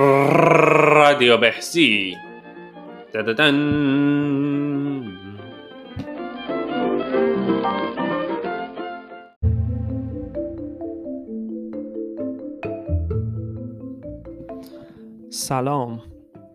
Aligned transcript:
رادیو 0.00 1.36
بهسی 1.36 2.16
دددن. 3.14 3.54
سلام. 15.30 16.02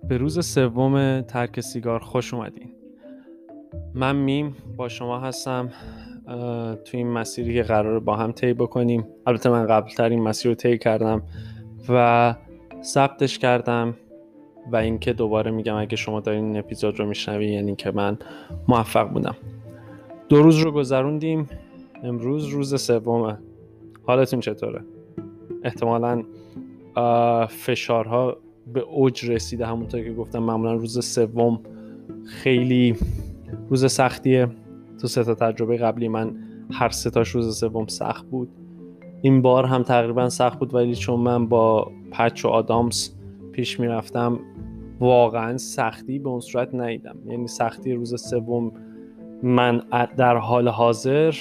به 0.07 0.17
روز 0.17 0.45
سوم 0.45 1.21
ترک 1.21 1.59
سیگار 1.59 1.99
خوش 1.99 2.33
اومدین. 2.33 2.71
من 3.93 4.15
میم 4.15 4.55
با 4.77 4.89
شما 4.89 5.19
هستم. 5.19 5.69
تو 6.85 6.97
این 6.97 7.07
مسیری 7.07 7.53
که 7.53 7.63
قرار 7.63 7.99
با 7.99 8.15
هم 8.15 8.31
طی 8.31 8.53
بکنیم. 8.53 9.07
البته 9.27 9.49
من 9.49 9.67
قبلتر 9.67 10.09
این 10.09 10.23
مسیر 10.23 10.51
رو 10.51 10.55
طی 10.55 10.77
کردم 10.77 11.23
و 11.89 12.35
ثبتش 12.85 13.39
کردم 13.39 13.95
و 14.71 14.75
اینکه 14.75 15.13
دوباره 15.13 15.51
میگم 15.51 15.75
اگه 15.75 15.95
شما 15.95 16.19
دارین 16.19 16.45
این 16.45 16.57
اپیزود 16.57 16.99
رو 16.99 17.05
میشنوی 17.05 17.47
یعنی 17.47 17.75
که 17.75 17.91
من 17.91 18.17
موفق 18.67 19.09
بودم. 19.09 19.35
دو 20.29 20.43
روز 20.43 20.57
رو 20.57 20.71
گذروندیم. 20.71 21.49
امروز 22.03 22.45
روز 22.45 22.81
سومه. 22.81 23.37
حالتون 24.03 24.39
چطوره؟ 24.39 24.81
احتمالا 25.63 26.23
فشارها 27.47 28.37
به 28.73 28.79
اوج 28.79 29.31
رسیده 29.31 29.65
همونطور 29.65 30.01
که 30.01 30.13
گفتم. 30.13 30.39
معمولا 30.39 30.73
روز 30.73 31.05
سوم 31.05 31.59
خیلی 32.25 32.95
روز 33.69 33.91
سختیه. 33.91 34.47
تو 35.01 35.07
سه 35.07 35.23
تا 35.23 35.35
تجربه 35.35 35.77
قبلی 35.77 36.07
من 36.07 36.35
هر 36.71 36.89
سه 36.89 37.09
تاش 37.09 37.29
روز 37.29 37.59
سوم 37.59 37.87
سخت 37.87 38.25
بود. 38.25 38.49
این 39.25 39.41
بار 39.41 39.65
هم 39.65 39.83
تقریبا 39.83 40.29
سخت 40.29 40.59
بود 40.59 40.73
ولی 40.73 40.95
چون 40.95 41.19
من 41.19 41.47
با 41.47 41.91
پچ 42.11 42.45
و 42.45 42.47
آدامس 42.47 43.15
پیش 43.51 43.79
می‌رفتم 43.79 44.39
واقعا 44.99 45.57
سختی 45.57 46.19
به 46.19 46.29
اون 46.29 46.39
صورت 46.39 46.75
ندیدم. 46.75 47.17
یعنی 47.25 47.47
سختی 47.47 47.93
روز 47.93 48.29
سوم 48.29 48.71
من 49.43 49.81
در 50.17 50.37
حال 50.37 50.67
حاضر 50.67 51.35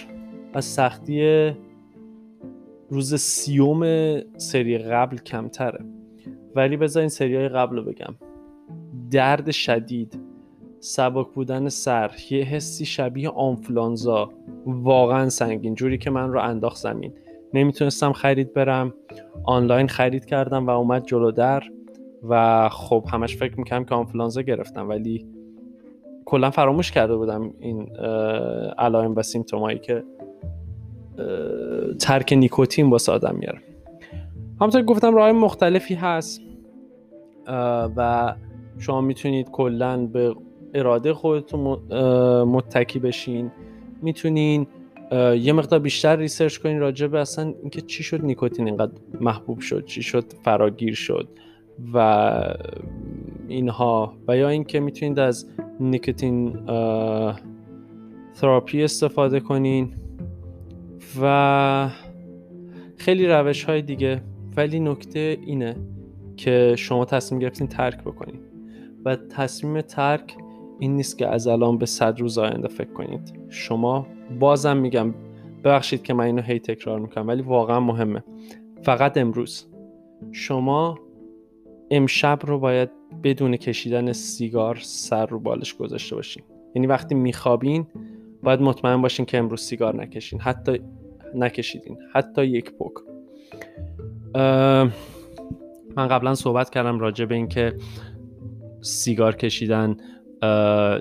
از 0.54 0.64
سختی 0.64 1.50
روز 2.90 3.14
سیوم 3.14 3.82
سری 4.36 4.78
قبل 4.78 5.16
کمتره. 5.16 5.84
ولی 6.54 6.76
بذارین 6.76 7.08
سری 7.08 7.36
های 7.36 7.48
قبل 7.48 7.76
رو 7.76 7.84
بگم. 7.84 8.14
درد 9.10 9.50
شدید 9.50 10.20
سبک 10.80 11.26
بودن 11.34 11.68
سر 11.68 12.10
یه 12.30 12.44
حسی 12.44 12.84
شبیه 12.84 13.28
آنفلانزا 13.28 14.30
واقعا 14.66 15.28
سنگین. 15.28 15.74
جوری 15.74 15.98
که 15.98 16.10
من 16.10 16.32
رو 16.32 16.40
انداخت 16.40 16.76
زمین. 16.76 17.12
نمی‌تونستم 17.54 18.12
خرید 18.12 18.52
برم. 18.52 18.94
آنلاین 19.44 19.88
خرید 19.88 20.24
کردم 20.24 20.66
و 20.66 20.70
اومد 20.70 21.06
جلو 21.06 21.30
در 21.30 21.62
و 22.28 22.68
خب 22.68 23.04
همش 23.12 23.36
فکر 23.36 23.58
می‌کنم 23.58 23.84
که 23.84 23.94
آنفلانزا 23.94 24.42
گرفتم 24.42 24.88
ولی 24.88 25.26
کلا 26.24 26.50
فراموش 26.50 26.92
کرده 26.92 27.16
بودم 27.16 27.54
این 27.58 27.96
علائم 28.78 29.14
و 29.16 29.22
سیمتومایی 29.22 29.78
که 29.78 30.04
ترک 32.00 32.32
نیکوتین 32.32 32.90
واسه 32.90 33.12
آدم 33.12 33.36
میاره. 33.36 33.58
همونطور 34.60 34.82
گفتم 34.82 35.14
راه 35.14 35.32
مختلفی 35.32 35.94
هست 35.94 36.40
و 37.96 38.34
شما 38.78 39.00
می‌تونید 39.00 39.50
کلا 39.50 40.06
به 40.06 40.34
اراده 40.74 41.14
خودتون 41.14 41.60
متکی 42.42 42.98
بشین. 42.98 43.50
می‌تونین 44.02 44.66
یه 45.12 45.52
مقدار 45.52 45.78
بیشتر 45.78 46.16
research 46.16 46.58
کنین 46.58 46.80
راجع 46.80 47.06
به 47.06 47.20
اصلا 47.20 47.54
اینکه 47.60 47.80
چی 47.80 48.02
شد 48.02 48.24
نیکوتین 48.24 48.66
اینقدر 48.66 48.92
محبوب 49.20 49.60
شد 49.60 49.84
چی 49.84 50.02
شد 50.02 50.24
فراگیر 50.44 50.94
شد 50.94 51.28
و 51.94 51.98
اینها 53.48 54.14
و 54.28 54.36
یا 54.36 54.48
اینکه 54.48 54.80
می‌تونید 54.80 55.18
از 55.18 55.46
nicotine 55.80 56.66
therapy 58.34 58.84
استفاده 58.84 59.40
کنین 59.40 59.94
و 61.22 61.90
خیلی 62.96 63.26
روش 63.26 63.64
های 63.64 63.82
دیگه. 63.82 64.22
ولی 64.56 64.80
نکته 64.80 65.38
اینه 65.46 65.76
که 66.36 66.74
شما 66.78 67.04
تصمیم 67.04 67.40
گرفتین 67.40 67.66
ترک 67.66 68.00
بکنین 68.00 68.40
و 69.04 69.16
تصمیم 69.16 69.80
ترک 69.80 70.36
این 70.78 70.96
نیست 70.96 71.18
که 71.18 71.28
از 71.28 71.46
الان 71.46 71.78
به 71.78 71.86
صد 71.86 72.20
روز 72.20 72.38
آینده 72.38 72.68
فکر 72.68 72.92
کنید. 72.92 73.32
شما 73.48 74.06
بازم 74.34 74.76
میگم 74.76 75.14
ببخشید 75.64 76.02
که 76.02 76.14
من 76.14 76.24
اینو 76.24 76.42
هی 76.42 76.58
تکرار 76.58 76.98
می‌کنم 76.98 77.28
ولی 77.28 77.42
واقعا 77.42 77.80
مهمه. 77.80 78.24
فقط 78.82 79.16
امروز. 79.16 79.66
شما 80.32 80.98
امشب 81.90 82.38
رو 82.44 82.58
باید 82.58 82.90
بدون 83.22 83.56
کشیدن 83.56 84.12
سیگار 84.12 84.78
سر 84.82 85.26
رو 85.26 85.40
بالش 85.40 85.74
گذاشته 85.74 86.16
باشین. 86.16 86.42
یعنی 86.74 86.86
وقتی 86.86 87.14
میخوابین 87.14 87.86
باید 88.42 88.60
مطمئن 88.60 89.02
باشین 89.02 89.26
که 89.26 89.38
امروز 89.38 89.60
سیگار 89.60 89.96
نکشین. 89.96 90.40
حتی 90.40 90.80
نکشیدین. 91.34 91.98
حتی 92.12 92.46
یک 92.46 92.72
پوک 92.72 92.92
من 95.96 96.08
قبلا 96.08 96.34
صحبت 96.34 96.70
کردم 96.70 96.98
راجع 96.98 97.24
به 97.24 97.34
اینکه 97.34 97.72
سیگار 98.80 99.36
کشیدن 99.36 99.96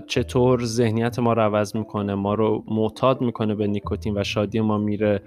چطور 0.07 0.63
ذهنیت 0.63 1.19
ما 1.19 1.33
رو 1.33 1.41
عوض 1.41 1.75
می‌کنه 1.75 2.15
ما 2.15 2.33
رو 2.33 2.63
معتاد 2.67 3.21
می‌کنه 3.21 3.55
به 3.55 3.67
نیکوتین 3.67 4.17
و 4.17 4.23
شادی 4.23 4.59
ما 4.59 4.77
میره 4.77 5.21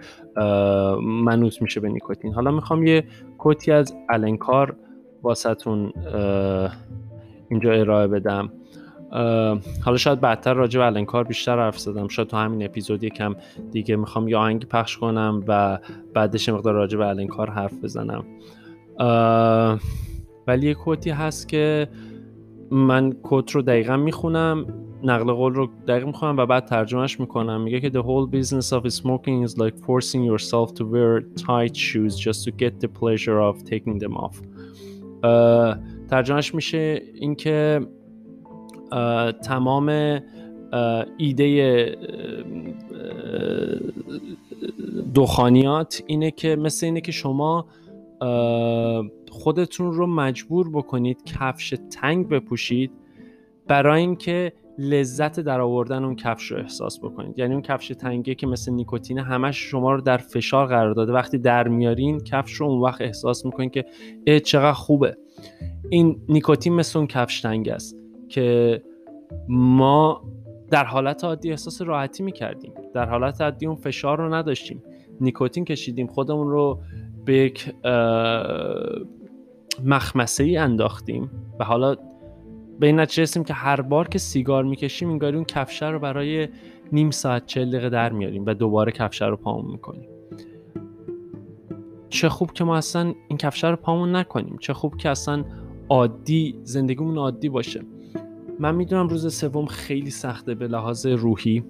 منوط 1.02 1.62
میشه 1.62 1.80
به 1.80 1.88
نیکوتین. 1.88 2.34
حالا 2.34 2.50
می‌خوام 2.50 2.86
یه 2.86 3.04
کوتی 3.38 3.72
از 3.72 3.94
النکار 4.08 4.76
واسهتون 5.22 5.92
اینجا 7.50 7.72
ارائه 7.72 8.06
بدم. 8.06 8.52
حالا 9.84 9.96
شاید 9.96 10.20
بعدتر 10.20 10.54
راجع 10.54 10.80
به 10.80 10.86
النکار 10.86 11.24
بیشتر 11.24 11.58
حرف 11.58 11.78
زدم. 11.78 12.08
شاید 12.08 12.28
تو 12.28 12.36
همین 12.36 12.64
اپیزود 12.64 13.04
یکم 13.04 13.36
دیگه 13.72 13.96
می‌خوام 13.96 14.28
یه 14.28 14.36
آهنگی 14.36 14.66
پخش 14.66 14.96
کنم 14.96 15.44
و 15.48 15.78
بعدش 16.14 16.48
مقدار 16.48 16.74
راجع 16.74 16.98
به 16.98 17.06
النکار 17.06 17.50
حرف 17.50 17.74
بزنم. 17.84 18.24
ولی 20.46 20.66
یه 20.66 20.74
کوتی 20.74 21.10
هست 21.10 21.48
که 21.48 21.88
من 22.70 23.12
کد 23.22 23.50
رو 23.52 23.62
دقیقا 23.62 23.96
می‌خونم 23.96 24.66
نقل 25.02 25.32
قول 25.32 25.54
رو 25.54 25.68
دقیق 25.88 26.06
می‌خونم 26.06 26.36
و 26.36 26.46
بعد 26.46 26.64
ترجمهش 26.64 27.20
می‌کنم. 27.20 27.60
میگه 27.60 27.80
که 27.80 27.90
the 27.90 28.02
whole 28.02 28.30
business 28.36 28.72
of 28.72 28.90
smoking 28.90 29.48
is 29.48 29.52
like 29.52 29.76
forcing 29.86 30.24
yourself 30.24 30.70
to 30.72 30.84
wear 30.84 31.22
tight 31.36 31.76
shoes 31.76 32.16
just 32.18 32.44
to 32.44 32.50
get 32.50 32.80
the 32.80 32.88
pleasure 33.00 33.40
of 33.40 33.64
taking 33.64 33.98
them 33.98 34.14
off. 34.16 34.36
ترجمهش 36.10 36.54
میشه 36.54 37.02
اینکه 37.14 37.80
تمام 39.44 40.18
ایده 41.18 41.96
دخانیات 45.14 46.02
اینه 46.06 46.30
که 46.30 46.56
مثل 46.56 46.86
اینه 46.86 47.00
که 47.00 47.12
شما 47.12 47.66
خودتون 49.30 49.92
رو 49.92 50.06
مجبور 50.06 50.70
بکنید 50.70 51.24
کفش 51.24 51.74
تنگ 51.90 52.28
بپوشید 52.28 52.90
برای 53.68 54.00
اینکه 54.00 54.52
لذت 54.78 55.40
در 55.40 55.60
آوردن 55.60 56.04
اون 56.04 56.16
کفش 56.16 56.52
رو 56.52 56.58
احساس 56.58 56.98
بکنید. 56.98 57.38
یعنی 57.38 57.52
اون 57.52 57.62
کفش 57.62 57.88
تنگی 57.88 58.34
که 58.34 58.46
مثل 58.46 58.72
نیکوتین 58.72 59.18
همش 59.18 59.56
شما 59.56 59.92
رو 59.92 60.00
در 60.00 60.16
فشار 60.16 60.66
قرار 60.66 60.94
داده. 60.94 61.12
وقتی 61.12 61.38
در 61.38 61.68
میارین 61.68 62.20
کفش 62.20 62.52
رو 62.52 62.66
اون 62.66 62.80
وقت 62.80 63.00
احساس 63.00 63.44
می‌کنید 63.44 63.70
که 63.70 63.84
اه 64.26 64.40
چقدر 64.40 64.72
خوبه. 64.72 65.16
این 65.90 66.20
نیکوتین 66.28 66.72
مثل 66.72 66.98
اون 66.98 67.08
کفش 67.08 67.40
تنگ 67.40 67.68
است 67.68 67.96
که 68.28 68.82
ما 69.48 70.24
در 70.70 70.84
حالت 70.84 71.24
عادی 71.24 71.50
احساس 71.50 71.82
راحتی 71.82 72.22
می‌کردیم. 72.22 72.72
در 72.94 73.08
حالت 73.08 73.40
عادی 73.40 73.66
اون 73.66 73.76
فشار 73.76 74.18
رو 74.18 74.34
نداشتیم. 74.34 74.82
نیکوتین 75.20 75.64
کشیدیم. 75.64 76.06
خودمون 76.06 76.50
رو 76.50 76.80
به 77.26 77.36
یک 77.36 77.74
مخمسه 79.84 80.44
ای 80.44 80.56
انداختیم. 80.56 81.30
و 81.60 81.64
حالا 81.64 81.96
به 82.80 82.86
این 82.86 83.00
نتیجه 83.00 83.22
رسیم 83.22 83.44
که 83.44 83.54
هر 83.54 83.80
بار 83.80 84.08
که 84.08 84.18
سیگار 84.18 84.64
می‌کشیم 84.64 85.10
انگاری 85.10 85.36
اون 85.36 85.44
کفشه 85.44 85.86
رو 85.86 85.98
برای 85.98 86.48
نیم 86.92 87.10
ساعت 87.10 87.46
چل 87.46 87.70
دقیقه 87.70 87.88
در 87.88 88.12
میاریم 88.12 88.46
و 88.46 88.54
دوباره 88.54 88.92
کفشه 88.92 89.26
رو 89.26 89.36
پامون 89.36 89.70
می‌کنیم. 89.72 90.08
چه 92.08 92.28
خوب 92.28 92.52
که 92.52 92.64
ما 92.64 92.76
اصلا 92.76 93.14
این 93.28 93.38
کفشه 93.38 93.70
رو 93.70 93.76
پامون 93.76 94.16
نکنیم. 94.16 94.56
چه 94.60 94.74
خوب 94.74 94.96
که 94.96 95.08
اصلا 95.10 95.44
عادی 95.88 96.60
زندگیمون 96.62 97.18
عادی 97.18 97.48
باشه. 97.48 97.80
من 98.60 98.74
می‌دونم 98.74 99.08
روز 99.08 99.34
سوم 99.34 99.66
خیلی 99.66 100.10
سخته 100.10 100.54
به 100.54 100.68
لحاظ 100.68 101.06
روحی. 101.06 101.64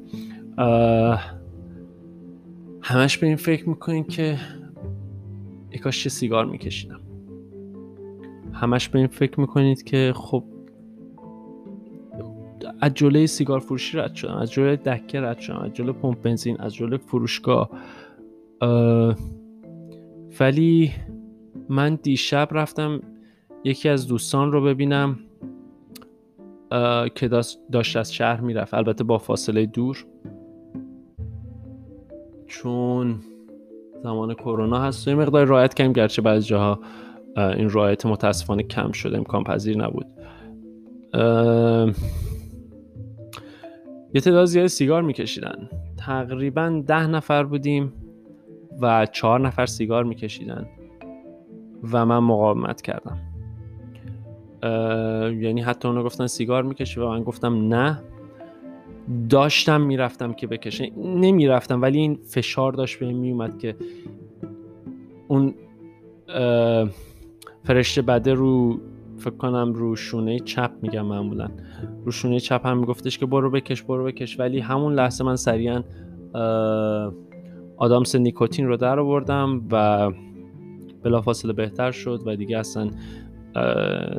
همش 2.82 3.18
به 3.18 3.26
این 3.26 3.36
فکر 3.36 3.68
می‌کنین 3.68 4.04
که 4.04 4.38
یکاش 5.76 6.02
چه 6.02 6.08
سیگار 6.08 6.46
میکشیدم. 6.46 7.00
همش 8.52 8.88
به 8.88 8.99
این 8.99 9.08
فکر 9.08 9.40
می‌کنید 9.40 9.82
که 9.82 10.12
خب 10.17 10.44
از 12.81 12.94
جلوی 12.94 13.26
سیگار 13.26 13.58
فروشی 13.58 13.99
رد 13.99 14.14
شدم 14.14 14.34
از 14.34 14.52
جلوی 14.52 14.76
دکه 14.76 15.20
رد 15.20 15.38
شدم 15.38 15.56
از 15.58 15.73
جلوی 15.73 15.93
پمپ 15.93 16.23
بنزین 16.23 16.56
از 16.61 16.75
جلوی 16.75 16.99
فروشگاه. 16.99 17.70
ولی 20.40 20.93
من 21.69 21.94
دیشب 22.02 22.49
رفتم 22.50 23.00
یکی 23.64 23.88
از 23.88 24.06
دوستان 24.06 24.52
رو 24.52 24.62
ببینم 24.64 25.19
که 27.14 27.28
داشت 27.73 27.96
از 27.96 28.14
شهر 28.14 28.40
می‌رفت. 28.40 28.75
البته 28.75 29.05
با 29.05 29.19
فاصله 29.19 29.67
دور. 29.67 30.06
چون 32.46 33.20
زمان 34.02 34.34
کرونا 34.34 34.81
هست. 34.81 35.08
یه 35.08 35.14
مقدار 35.14 35.46
رایت 35.46 35.75
کردیم 35.75 35.93
گرچه 35.93 36.22
بعضی 36.22 36.46
جاها 36.48 36.81
این 37.37 37.70
رایت 37.70 38.06
متاسفانه 38.06 38.62
کم 38.62 38.93
شده 38.93 39.16
امکان 39.16 39.44
پذیر 39.44 39.78
نبود. 39.78 40.06
یه 44.14 44.20
تعداد 44.20 44.44
زیاد 44.44 44.66
سیگار 44.66 45.02
میکشیدن. 45.02 45.69
تقریبا 45.96 46.82
ده 46.87 47.06
نفر 47.06 47.44
بودیم 47.44 47.93
و 48.81 49.06
چهار 49.06 49.40
نفر 49.40 49.66
سیگار 49.66 50.04
میکشیدن 50.04 50.66
و 51.92 52.06
من 52.06 52.19
مقاومت 52.19 52.82
کردم. 52.82 53.19
یعنی 55.42 55.60
حتی 55.60 55.88
اونو 55.88 56.02
گفتن 56.04 56.26
سیگار 56.26 56.62
می‌کشی 56.62 57.00
و 57.00 57.08
من 57.08 57.22
گفتم 57.22 57.75
نه. 57.75 58.02
داشتم 59.28 59.80
می‌رفتم 59.80 60.32
که 60.32 60.46
بکشه. 60.46 60.90
نمی‌رفتم 60.96 61.82
ولی 61.82 61.98
این 61.98 62.18
فشار 62.24 62.72
داشت 62.72 62.98
به 62.98 63.12
میومد 63.12 63.58
که 63.58 63.76
اون 65.28 65.54
فرشته 67.64 68.02
بده 68.02 68.34
رو 68.34 68.80
فکر 69.18 69.36
کنم 69.36 69.72
رو 69.72 69.96
شونه 69.96 70.38
چپ 70.38 70.70
میگم 70.82 71.06
معمولا. 71.06 71.48
رو 72.04 72.12
شونه 72.12 72.40
چپ 72.40 72.66
هم 72.66 72.78
میگفتش 72.78 73.18
که 73.18 73.26
برو 73.26 73.50
بکش 73.50 73.82
برو 73.82 74.04
بکش. 74.04 74.40
ولی 74.40 74.60
همون 74.60 74.94
لحظه 74.94 75.24
من 75.24 75.36
سریعا 75.36 75.82
آدامس 77.76 78.14
نیکوتین 78.14 78.66
رو 78.66 78.76
در 78.76 78.98
آوردم 78.98 79.62
و 79.70 80.10
بلافاصله 81.02 81.52
بهتر 81.52 81.90
شد 81.90 82.20
و 82.26 82.36
دیگه 82.36 82.58
اصلا 82.58 82.90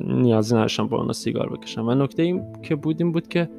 نیازی 0.07 0.55
نداشتم 0.55 0.87
با 0.87 0.97
اونا 0.97 1.13
سیگار 1.13 1.49
بکشم. 1.49 1.87
و 1.87 1.95
نکته 1.95 2.23
این 2.23 2.43
که 2.63 2.75
بودیم 2.75 3.11
بود 3.11 3.27
که 3.27 3.49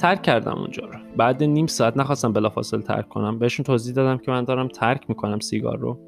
ترک 0.00 0.22
کردم 0.22 0.58
اونجا 0.58 0.84
رو. 0.86 0.98
بعد 1.16 1.42
نیم 1.42 1.66
ساعت 1.66 1.96
نخواستم 1.96 2.32
بلافاصله 2.32 2.82
ترک 2.82 3.08
کنم. 3.08 3.38
بهشون 3.38 3.64
توضیح 3.64 3.94
دادم 3.94 4.18
که 4.18 4.30
من 4.30 4.44
دارم 4.44 4.68
ترک 4.68 5.04
می‌کنم 5.08 5.38
سیگار 5.38 5.78
رو. 5.78 5.98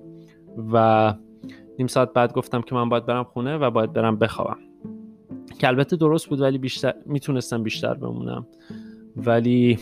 و 0.73 1.15
نیم 1.79 1.87
ساعت 1.87 2.13
بعد 2.13 2.33
گفتم 2.33 2.63
که 2.63 2.75
من 2.75 2.89
باید 2.89 3.07
برم 3.07 3.25
خونه 3.25 3.57
و 3.57 3.71
باید 3.71 3.93
برم 3.93 4.17
بخوابم. 4.17 4.59
که 5.59 5.69
البته 5.69 5.97
درست 5.97 6.29
بود 6.29 6.41
ولی 6.41 6.59
بیشتر 6.59 6.95
می‌تونستم 7.07 7.63
بیشتر 7.63 7.95
بمونم. 7.95 8.47
ولی 9.17 9.79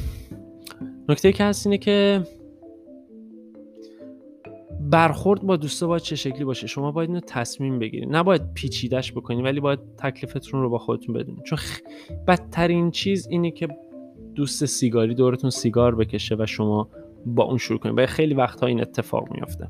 نکته 1.08 1.32
که 1.32 1.44
هست 1.44 1.66
اینه 1.66 1.78
که 1.78 2.22
برخورد 4.80 5.42
با 5.42 5.56
دوستا 5.56 5.86
باید 5.86 6.02
چه 6.02 6.16
شکلی 6.16 6.44
باشه؟ 6.44 6.66
شما 6.66 6.92
باید 6.92 7.10
اینو 7.10 7.20
تصمیم 7.20 7.78
بگیرید. 7.78 8.08
نباید 8.16 8.54
پیچیدش 8.54 9.12
بکنید 9.12 9.44
ولی 9.44 9.60
باید 9.60 9.78
تکلیفتون 9.98 10.62
رو 10.62 10.70
با 10.70 10.78
خودتون 10.78 11.14
بدونید. 11.14 11.42
چون. 11.42 11.58
بدترین 12.26 12.90
چیز 12.90 13.26
اینه 13.30 13.50
که 13.50 13.68
دوست 14.34 14.64
سیگاری 14.64 15.14
دورتون 15.14 15.50
سیگار 15.50 15.94
بکشه 15.94 16.36
و 16.38 16.46
شما 16.46 16.88
با 17.26 17.44
اون 17.44 17.58
شروع 17.58 17.78
کنید. 17.78 17.98
و 17.98 18.06
خیلی 18.06 18.34
وقتها 18.34 18.66
این 18.66 18.80
اتفاق 18.80 19.28
میافته. 19.32 19.68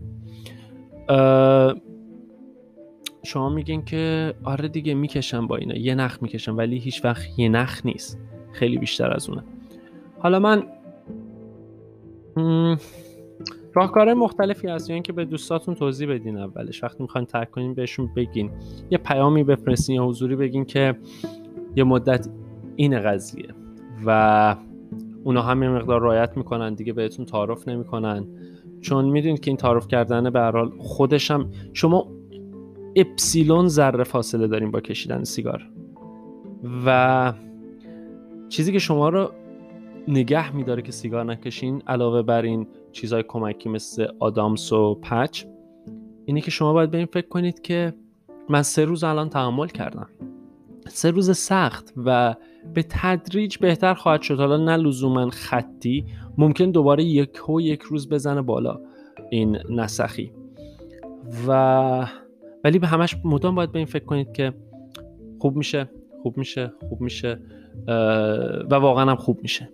شما 3.25 3.49
میگین 3.49 3.85
که 3.85 4.35
آره 4.45 4.69
دیگه 4.69 4.95
می‌کشم 4.95 5.47
با 5.47 5.57
اینا. 5.57 5.77
یه 5.77 5.95
نخ 5.95 6.19
می‌کشم 6.23 6.57
ولی 6.57 6.79
هیچ 6.79 7.05
وقت 7.05 7.39
یه 7.39 7.49
نخ 7.49 7.87
نیست. 7.87 8.19
خیلی 8.53 8.79
بیشتر 8.79 9.13
از 9.13 9.29
اونه. 9.29 9.45
حالا 10.19 10.39
من 10.39 10.63
راهکارهای 13.75 14.15
مختلفی 14.15 14.69
هست. 14.69 14.91
یعنی 14.91 15.03
که 15.03 15.13
به 15.13 15.25
دوستاتون 15.25 15.75
توضیح 15.75 16.09
بدین 16.09 16.39
اولش. 16.39 16.85
وقتی 16.85 17.03
می‌خواین 17.03 17.27
ترک 17.27 17.51
کنین 17.51 17.75
بهشون 17.75 18.11
بگین. 18.17 18.51
یه 18.91 18.99
پیامی 18.99 19.45
بفرستین 19.45 19.97
یا 19.97 20.05
حضوری 20.05 20.37
بگین 20.37 20.65
که 20.65 20.99
یه 21.77 21.85
مدت 21.85 22.29
این 22.77 23.01
قضیه. 23.01 23.49
و 24.07 24.57
اونا 25.25 25.43
هم 25.43 25.63
یه 25.63 25.69
مقدار 25.69 26.01
رایت 26.01 26.37
می‌کنن 26.37 26.75
دیگه 26.75 26.93
بهتون 26.93 27.25
تعارف 27.25 27.69
نمی‌کنن. 27.69 28.27
چون 28.81 29.05
می‌دونید 29.05 29.41
که 29.41 29.51
این 29.51 29.57
تعارف 29.57 29.89
کردن 29.89 30.31
به 30.31 30.41
هر 30.41 30.53
حال 30.53 30.71
خودش 30.79 31.31
هم 31.31 31.51
شما 31.73 32.07
اپسیلون 32.97 33.69
ذره 33.69 34.05
فاصله 34.05 34.47
داریم 34.47 34.71
با 34.71 34.81
کشیدن 34.81 35.25
سیگار. 35.25 35.71
و 36.87 37.33
چیزی 38.49 38.73
که 38.73 38.79
شما 38.79 39.09
رو 39.09 39.31
نگه 40.09 40.57
میداره 40.57 40.83
که 40.83 40.93
سیگار 40.93 41.25
نکشین 41.25 41.83
علاوه 41.87 42.23
بر 42.23 42.43
این 42.43 42.67
چیزهای 42.93 43.25
کمکی 43.29 43.69
مثل 43.69 44.07
آدامس 44.19 44.73
و 44.73 44.95
پچ 44.95 45.45
اینه 46.25 46.41
که 46.41 46.51
شما 46.51 46.73
باید 46.73 46.91
به 46.91 46.99
این 46.99 47.07
فکر 47.07 47.29
کنید 47.29 47.63
که 47.63 47.95
من 48.49 48.63
سه 48.63 48.85
روز 48.85 49.05
الان 49.05 49.29
تحمل 49.29 49.67
کردم. 49.67 50.09
سه 50.89 51.11
روز 51.11 51.39
سخت 51.39 51.93
و 52.05 52.35
به 52.75 52.85
تدریج 52.89 53.59
بهتر 53.59 53.95
خواهد 53.95 54.23
شد. 54.23 54.39
حالا 54.39 54.57
نه 54.57 54.77
لزوما 54.77 55.31
خطی 55.31 56.05
ممکن 56.39 56.71
دوباره 56.71 57.05
یک 57.05 57.49
و 57.49 57.61
یک 57.61 57.83
روز 57.83 58.09
بزنه 58.09 58.43
بالا 58.43 58.81
این 59.31 59.59
نسخی. 59.71 60.33
و 61.49 62.07
ولی 62.65 62.79
به 62.79 62.87
همش 62.87 63.17
مدام 63.25 63.55
باید 63.55 63.73
به 63.73 63.79
این 63.79 63.87
فکر 63.87 64.05
کنید 64.05 64.33
که 64.33 64.53
خوب 65.39 65.57
میشه 65.57 65.91
خوب 66.23 66.39
میشه 66.39 66.73
خوب 66.89 67.01
میشه 67.01 67.41
و 68.71 68.75
واقعا 68.75 69.11
هم 69.11 69.17
خوب 69.17 69.43
میشه. 69.43 69.69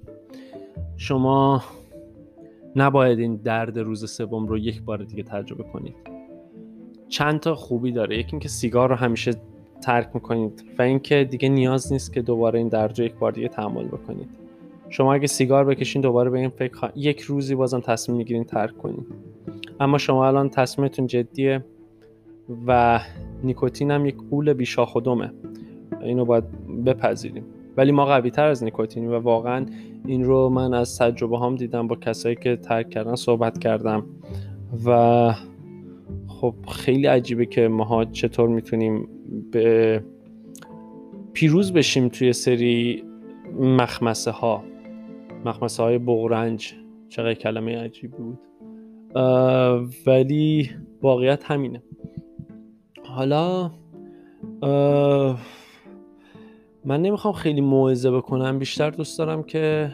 شما 0.96 1.64
نباید 2.76 3.18
این 3.18 3.36
درد 3.36 3.78
روز 3.78 4.10
سوم 4.10 4.46
رو 4.46 4.58
یک 4.58 4.82
بار 4.82 5.04
دیگه 5.04 5.22
تجربه 5.22 5.62
کنید. 5.62 5.94
چند 7.08 7.40
تا 7.40 7.54
خوبی 7.54 7.92
داره. 7.92 8.18
یکی 8.18 8.30
اینکه 8.30 8.48
سیگار 8.48 8.88
رو 8.88 8.94
همیشه 8.94 9.30
ترک 9.80 10.10
می‌کنید 10.14 10.64
و 10.78 10.82
اینکه 10.82 11.24
دیگه 11.30 11.48
نیاز 11.48 11.92
نیست 11.92 12.12
که 12.12 12.22
دوباره 12.22 12.58
این 12.58 12.68
درد 12.68 12.98
رو 12.98 13.04
یک 13.04 13.14
بار 13.14 13.32
دیگه 13.32 13.48
تحمل 13.48 13.84
بکنید. 13.84 14.28
شما 14.88 15.14
اگه 15.14 15.26
سیگار 15.26 15.64
بکشین 15.64 16.02
دوباره 16.02 16.30
به 16.30 16.38
این 16.38 16.48
فکر 16.48 16.90
یک 16.96 17.20
روزی 17.20 17.54
بازم 17.54 17.80
تصمیم 17.80 18.18
می‌گیرین 18.18 18.44
ترک 18.44 18.78
کنید 18.78 19.06
اما 19.80 19.98
شما 19.98 20.26
الان 20.26 20.48
تصمیمتون 20.48 21.06
جدیه 21.06 21.64
و 22.66 23.00
نیکوتین 23.44 23.90
هم 23.90 24.06
یک 24.06 24.16
قول 24.30 24.52
بیشا 24.52 24.84
خودمه 24.84 25.32
اینو 26.02 26.24
باید 26.24 26.44
بپذیریم. 26.84 27.44
ولی 27.76 27.92
ما 27.92 28.04
قوی 28.04 28.30
تر 28.30 28.46
از 28.46 28.64
نیکوتینی 28.64 29.06
و 29.06 29.18
واقعا 29.18 29.66
این 30.06 30.24
رو 30.24 30.48
من 30.48 30.74
از 30.74 30.98
تجربه 30.98 31.38
هم 31.38 31.56
دیدم 31.56 31.88
با 31.88 31.96
کسایی 31.96 32.36
که 32.36 32.56
ترک 32.56 32.90
کردن 32.90 33.14
صحبت 33.14 33.58
کردم. 33.58 34.06
و 34.86 35.32
خب 36.26 36.54
خیلی 36.68 37.06
عجیبه 37.06 37.46
که 37.46 37.68
ماها 37.68 38.04
چطور 38.04 38.48
می‌تونیم 38.48 39.08
به 39.50 40.04
پیروز 41.32 41.72
بشیم 41.72 42.08
توی 42.08 42.32
سری 42.32 43.04
مخمسه 43.60 44.30
ها 44.30 44.64
مخمسه 45.44 45.82
های 45.82 45.98
بغرنج. 45.98 46.74
چقدر 47.08 47.34
کلمه 47.34 47.78
عجیبی 47.78 48.16
بود. 48.16 48.38
ولی 50.06 50.70
واقعیت 51.02 51.44
همینه. 51.44 51.82
حالا 53.04 53.70
من 56.84 57.02
نمی‌خوام 57.02 57.34
خیلی 57.34 57.60
موعظه 57.60 58.10
بکنم. 58.10 58.58
بیشتر 58.58 58.90
دوست 58.90 59.18
دارم 59.18 59.42
که 59.42 59.90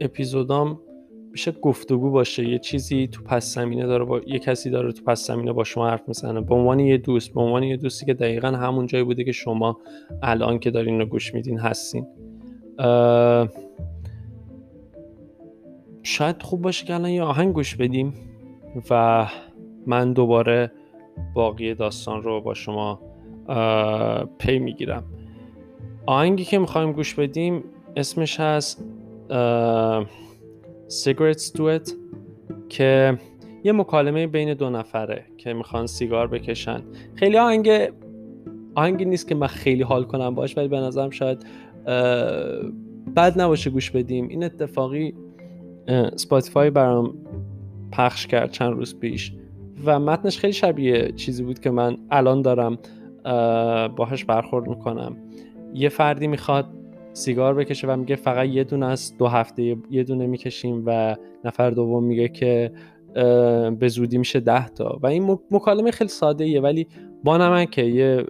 اپیزودام 0.00 0.80
بیشه 1.36 1.52
گفتگو 1.52 2.10
باشه. 2.10 2.48
یه 2.48 2.58
چیزی 2.58 3.08
تو 3.12 3.22
پس 3.22 3.54
زمینه 3.54 3.86
داره 3.86 4.04
با 4.04 4.20
یه 4.26 4.38
کسی 4.38 4.70
داره 4.70 4.92
تو 4.92 5.04
پس 5.04 5.26
زمینه 5.26 5.52
با 5.52 5.64
شما 5.64 5.88
حرف 5.88 6.08
می‌زنه. 6.08 6.40
به 6.40 6.54
عنوان 6.54 6.80
یه 6.80 6.98
دوست 6.98 7.34
به 7.34 7.40
عنوان 7.40 7.62
یه 7.62 7.76
دوستی 7.76 8.06
که 8.06 8.14
دقیقا 8.14 8.48
همون 8.48 8.86
جایی 8.86 9.04
بوده 9.04 9.24
که 9.24 9.32
شما 9.32 9.78
الان 10.22 10.58
که 10.58 10.70
دارین 10.70 10.98
رو 10.98 11.06
گوش 11.06 11.34
میدین 11.34 11.58
هستین. 11.58 12.06
شاید 16.02 16.42
خوب 16.42 16.62
باشه 16.62 16.86
که 16.86 16.94
الان 16.94 17.10
یه 17.10 17.22
آهنگ 17.22 17.54
گوش 17.54 17.76
بدیم 17.76 18.14
و 18.90 19.26
من 19.86 20.12
دوباره 20.12 20.72
باقی 21.34 21.74
داستان 21.74 22.22
رو 22.22 22.40
با 22.40 22.54
شما 22.54 23.00
پی 24.38 24.58
می‌گیرم. 24.58 25.04
آهنگی 26.06 26.44
که 26.44 26.58
می‌خوایم 26.58 26.92
گوش 26.92 27.14
بدیم 27.14 27.64
اسمش 27.96 28.40
هست 28.40 28.84
Cigarettes 30.88 31.52
Duet 31.56 31.92
که 32.68 33.18
یه 33.64 33.72
مکالمه 33.72 34.26
بین 34.26 34.54
دو 34.54 34.70
نفره 34.70 35.24
که 35.36 35.52
می‌خوان 35.52 35.86
سیگار 35.86 36.26
بکشن. 36.26 36.82
خیلی 37.14 37.36
آهنگ 37.38 37.70
آهنگی 38.74 39.04
نیست 39.04 39.28
که 39.28 39.34
من 39.34 39.46
خیلی 39.46 39.82
حال 39.82 40.04
کنم 40.04 40.34
باش 40.34 40.58
ولی 40.58 40.68
به 40.68 40.80
نظرم 40.80 41.10
شاید 41.10 41.46
بد 43.16 43.40
نباشه 43.40 43.70
گوش 43.70 43.90
بدیم. 43.90 44.28
این 44.28 44.44
اتفاقی 44.44 45.14
سپاتیفای 46.16 46.70
برام 46.70 47.14
پخش 47.92 48.26
کرد 48.26 48.50
چند 48.50 48.72
روز 48.72 48.98
پیش 48.98 49.32
و 49.84 50.00
متنش 50.00 50.38
خیلی 50.38 50.52
شبیه 50.52 51.12
چیزی 51.12 51.42
بود 51.42 51.60
که 51.60 51.70
من 51.70 51.96
الان 52.10 52.42
دارم 52.42 52.78
باهاش 53.96 54.24
برخورد 54.24 54.68
می‌کنم. 54.68 55.16
یه 55.74 55.88
فردی 55.88 56.26
می‌خواد 56.26 56.66
سیگار 57.16 57.54
بکشه 57.54 57.86
و 57.86 57.96
میگه 57.96 58.16
فقط 58.16 58.48
یه 58.48 58.64
دونه 58.64 58.86
از 58.86 59.16
دو 59.18 59.26
هفته 59.26 59.76
یه 59.90 60.04
دونه 60.04 60.26
می‌کشیم 60.26 60.82
و 60.86 61.16
نفر 61.44 61.70
دوم 61.70 62.04
میگه 62.04 62.28
که 62.28 62.72
به 63.78 63.88
زودی 63.88 64.18
میشه 64.18 64.40
ده 64.40 64.68
تا. 64.68 64.98
و 65.02 65.06
این 65.06 65.38
مکالمه 65.50 65.90
خیلی 65.90 66.08
ساده 66.10 66.44
ایه 66.44 66.60
ولی 66.60 66.86
بانمک 67.24 67.70
که 67.70 67.82
یه 67.82 68.26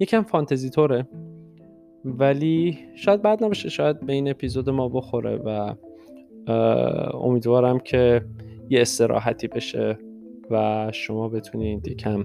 یکم 0.00 0.22
فانتزی 0.22 0.70
طوره. 0.70 1.08
ولی 2.04 2.78
شاید 2.94 3.22
بعد 3.22 3.44
نباشه 3.44 3.68
شاید 3.68 4.06
به 4.06 4.12
این 4.12 4.30
اپیزود 4.30 4.70
ما 4.70 4.88
بخوره 4.88 5.36
و 5.36 5.74
امیدوارم 7.16 7.78
که 7.78 8.24
یه 8.70 8.80
استراحتی 8.80 9.48
بشه 9.48 9.98
و 10.50 10.88
شما 10.92 11.28
بتونید 11.28 11.88
یکم 11.88 12.24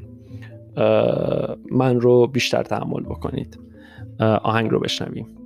من 1.72 2.02
رو 2.02 2.28
بیشتر 2.28 2.64
تحمل 2.64 3.04
بکنید. 3.04 3.60
آهنگ 4.20 4.72
رو 4.72 4.80
بشنویم. 4.80 5.38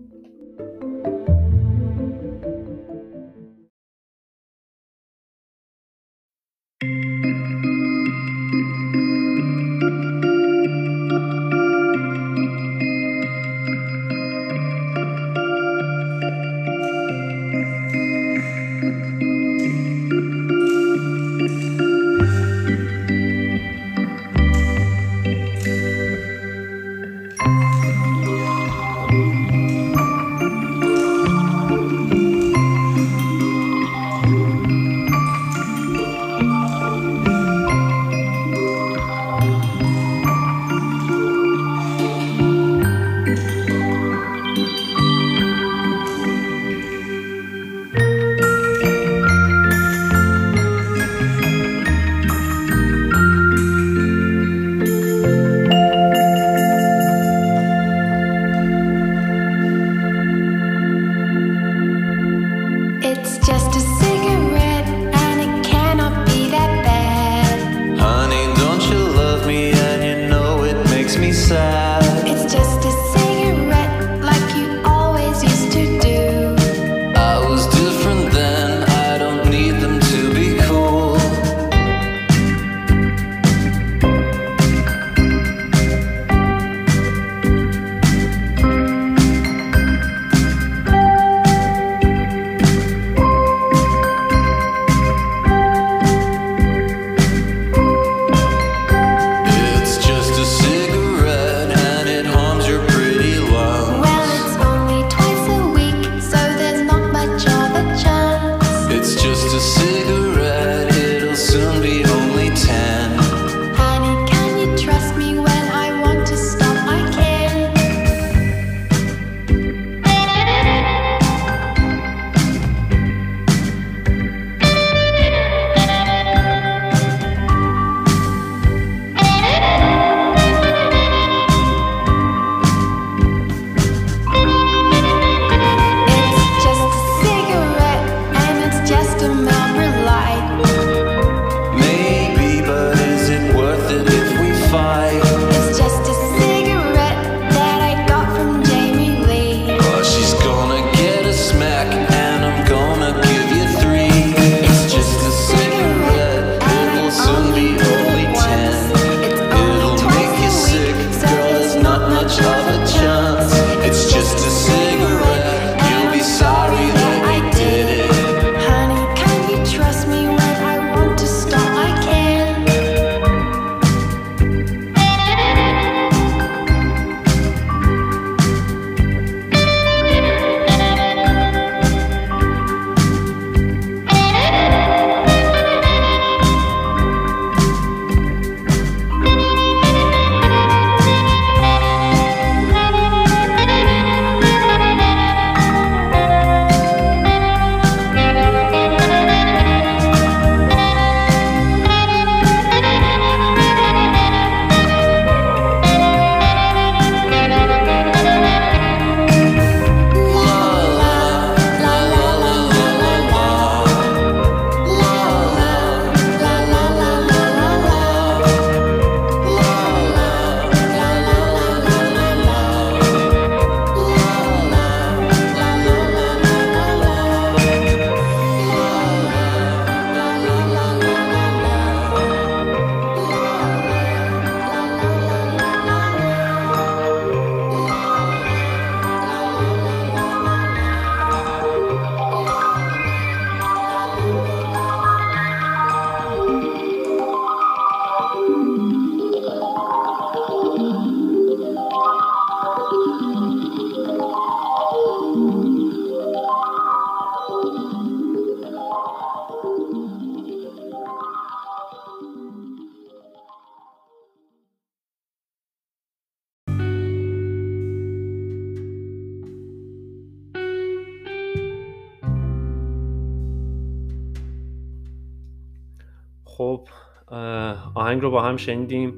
آهنگ 278.13 278.23
رو 278.23 278.31
با 278.31 278.41
هم 278.41 278.57
شنیدیم. 278.57 279.13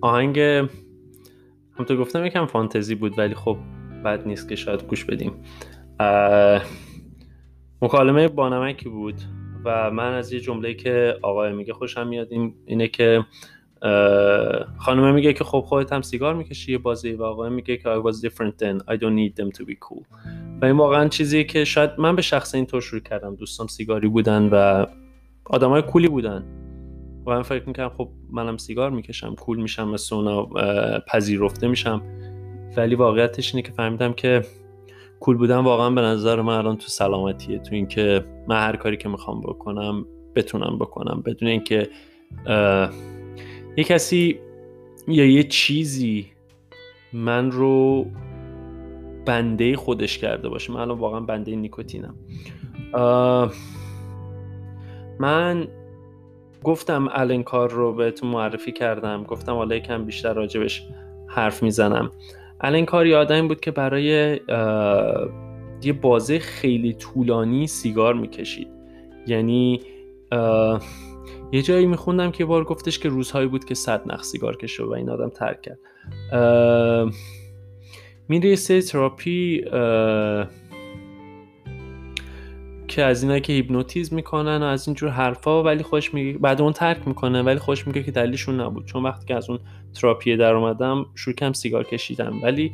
آهنگ 0.00 0.38
همونطور 1.74 1.96
گفتم 1.96 2.26
یکم 2.26 2.46
فانتزی 2.46 2.94
بود 2.94 3.18
ولی 3.18 3.34
خب 3.34 3.56
بد 4.04 4.26
نیست 4.26 4.48
که 4.48 4.56
شاید 4.56 4.82
گوش 4.82 5.04
بدیم. 5.04 5.32
مکالمه 7.82 8.28
بانمکی 8.28 8.88
بود 8.88 9.14
و 9.64 9.90
من 9.90 10.14
از 10.14 10.32
یه 10.32 10.40
جمله 10.40 10.74
که 10.74 11.16
آقای 11.22 11.52
میگه 11.52 11.72
خوشم 11.72 12.08
میاد 12.08 12.28
اینه 12.66 12.88
که 12.88 13.24
خانمه 14.78 15.12
میگه 15.12 15.32
که 15.32 15.44
خب 15.44 15.60
خودت 15.60 15.92
هم 15.92 16.02
سیگار 16.02 16.34
می‌کشی 16.34 16.72
یه 16.72 16.78
بازی 16.78 17.12
و 17.12 17.22
آقای 17.22 17.50
میگه 17.50 17.76
که 17.76 17.94
I 17.94 18.02
was 18.02 18.16
different 18.16 18.52
then. 18.62 18.94
I 18.94 18.96
don't 18.96 19.16
need 19.16 19.42
them 19.42 19.60
to 19.60 19.64
be 19.64 19.74
cool. 19.88 20.04
و 20.62 20.64
این 20.64 20.76
واقعا 20.76 21.08
چیزی 21.08 21.44
که 21.44 21.64
شاید 21.64 21.90
من 21.98 22.16
به 22.16 22.22
شخص 22.22 22.54
اینطور 22.54 22.80
شروع 22.80 23.00
کردم. 23.00 23.34
دوستام 23.36 23.66
سیگاری 23.66 24.08
بودن 24.08 24.48
و 24.52 24.86
آدمای 25.44 25.82
کولی 25.82 26.08
بودن. 26.08 26.61
و 27.26 27.30
من 27.30 27.42
فکر 27.42 27.64
می‌کنم 27.66 27.88
خب 27.88 28.08
منم 28.30 28.56
سیگار 28.56 28.90
می‌کشم 28.90 29.34
کول 29.34 29.62
میشم 29.62 29.88
مثل 29.88 30.14
اونا 30.14 30.46
پذیرفته 31.08 31.68
میشم. 31.68 32.02
ولی 32.76 32.94
واقعیتش 32.94 33.54
اینه 33.54 33.66
که 33.66 33.72
فهمیدم 33.72 34.12
که 34.12 34.42
کول 35.20 35.36
بودن 35.36 35.56
واقعا 35.56 35.90
به 35.90 36.00
نظر 36.00 36.40
من 36.42 36.54
الان 36.56 36.76
تو 36.76 36.88
سلامتیه 36.88 37.58
تو 37.58 37.74
اینکه 37.74 38.24
من 38.48 38.56
هر 38.56 38.76
کاری 38.76 38.96
که 38.96 39.08
می‌خوام 39.08 39.40
بکنم 39.40 40.06
بتونم 40.36 40.78
بکنم. 40.78 41.22
بدون 41.26 41.48
اینکه 41.48 41.88
یه 43.76 43.84
کسی 43.84 44.38
یا 45.08 45.26
یه 45.26 45.42
چیزی 45.42 46.26
من 47.12 47.50
رو 47.50 48.06
بنده 49.26 49.76
خودش 49.76 50.18
کرده 50.18 50.48
باشه. 50.48 50.72
من 50.72 50.80
الان 50.80 50.98
واقعا 50.98 51.20
بنده 51.20 51.56
نیکوتینم. 51.56 52.14
من 55.18 55.68
گفتم 56.64 57.08
الان 57.12 57.42
کار 57.42 57.70
رو 57.70 57.92
بهتون 57.92 58.30
معرفی 58.30 58.72
کردم. 58.72 59.24
گفتم 59.24 59.52
حالا 59.52 59.76
یکم 59.76 60.04
بیشتر 60.04 60.32
راجبش 60.34 60.82
حرف 61.26 61.62
می‌زنم. 61.62 62.10
الان 62.60 62.84
کار 62.84 63.06
یادم 63.06 63.48
بود 63.48 63.60
که 63.60 63.70
برای 63.70 64.40
یه 65.82 65.92
بازه 66.02 66.38
خیلی 66.38 66.92
طولانی 66.92 67.66
سیگار 67.66 68.14
می‌کشید. 68.14 68.68
یعنی 69.26 69.80
یه 71.52 71.62
جایی 71.62 71.86
میخوندم 71.86 72.30
که 72.30 72.44
بار 72.44 72.64
گفتش 72.64 72.98
که 72.98 73.08
روزهایی 73.08 73.48
بود 73.48 73.64
که 73.64 73.74
صد 73.74 74.12
نخ 74.12 74.22
سیگار 74.22 74.56
کشه 74.56 74.84
و 74.84 74.90
این 74.90 75.10
آدم 75.10 75.28
ترک 75.28 75.62
کرد. 75.62 75.78
میره 78.28 78.56
سه 78.56 78.82
تراپی 78.82 79.64
که 82.94 83.02
از 83.02 83.22
اینایی 83.22 83.40
که 83.40 83.52
هیپنوتیزم 83.52 84.16
می‌کنن 84.16 84.62
و 84.62 84.64
از 84.64 84.88
اینجور 84.88 85.10
حرفا 85.10 85.62
ولی 85.62 85.82
خودش 85.82 86.14
میگه 86.14 86.38
بعد 86.38 86.60
اون 86.60 86.72
ترک 86.72 87.08
می‌کنه 87.08 87.42
ولی 87.42 87.58
خودش 87.58 87.86
میگه 87.86 88.02
که 88.02 88.10
دلیلشون 88.10 88.60
نبود. 88.60 88.86
چون 88.86 89.02
وقتی 89.02 89.26
که 89.26 89.34
از 89.34 89.50
اون 89.50 89.58
تراپی 89.94 90.36
در 90.36 90.54
اومدم 90.54 91.06
شروع 91.14 91.36
کردم 91.36 91.52
سیگار 91.52 91.84
کشیدم. 91.84 92.42
ولی 92.42 92.72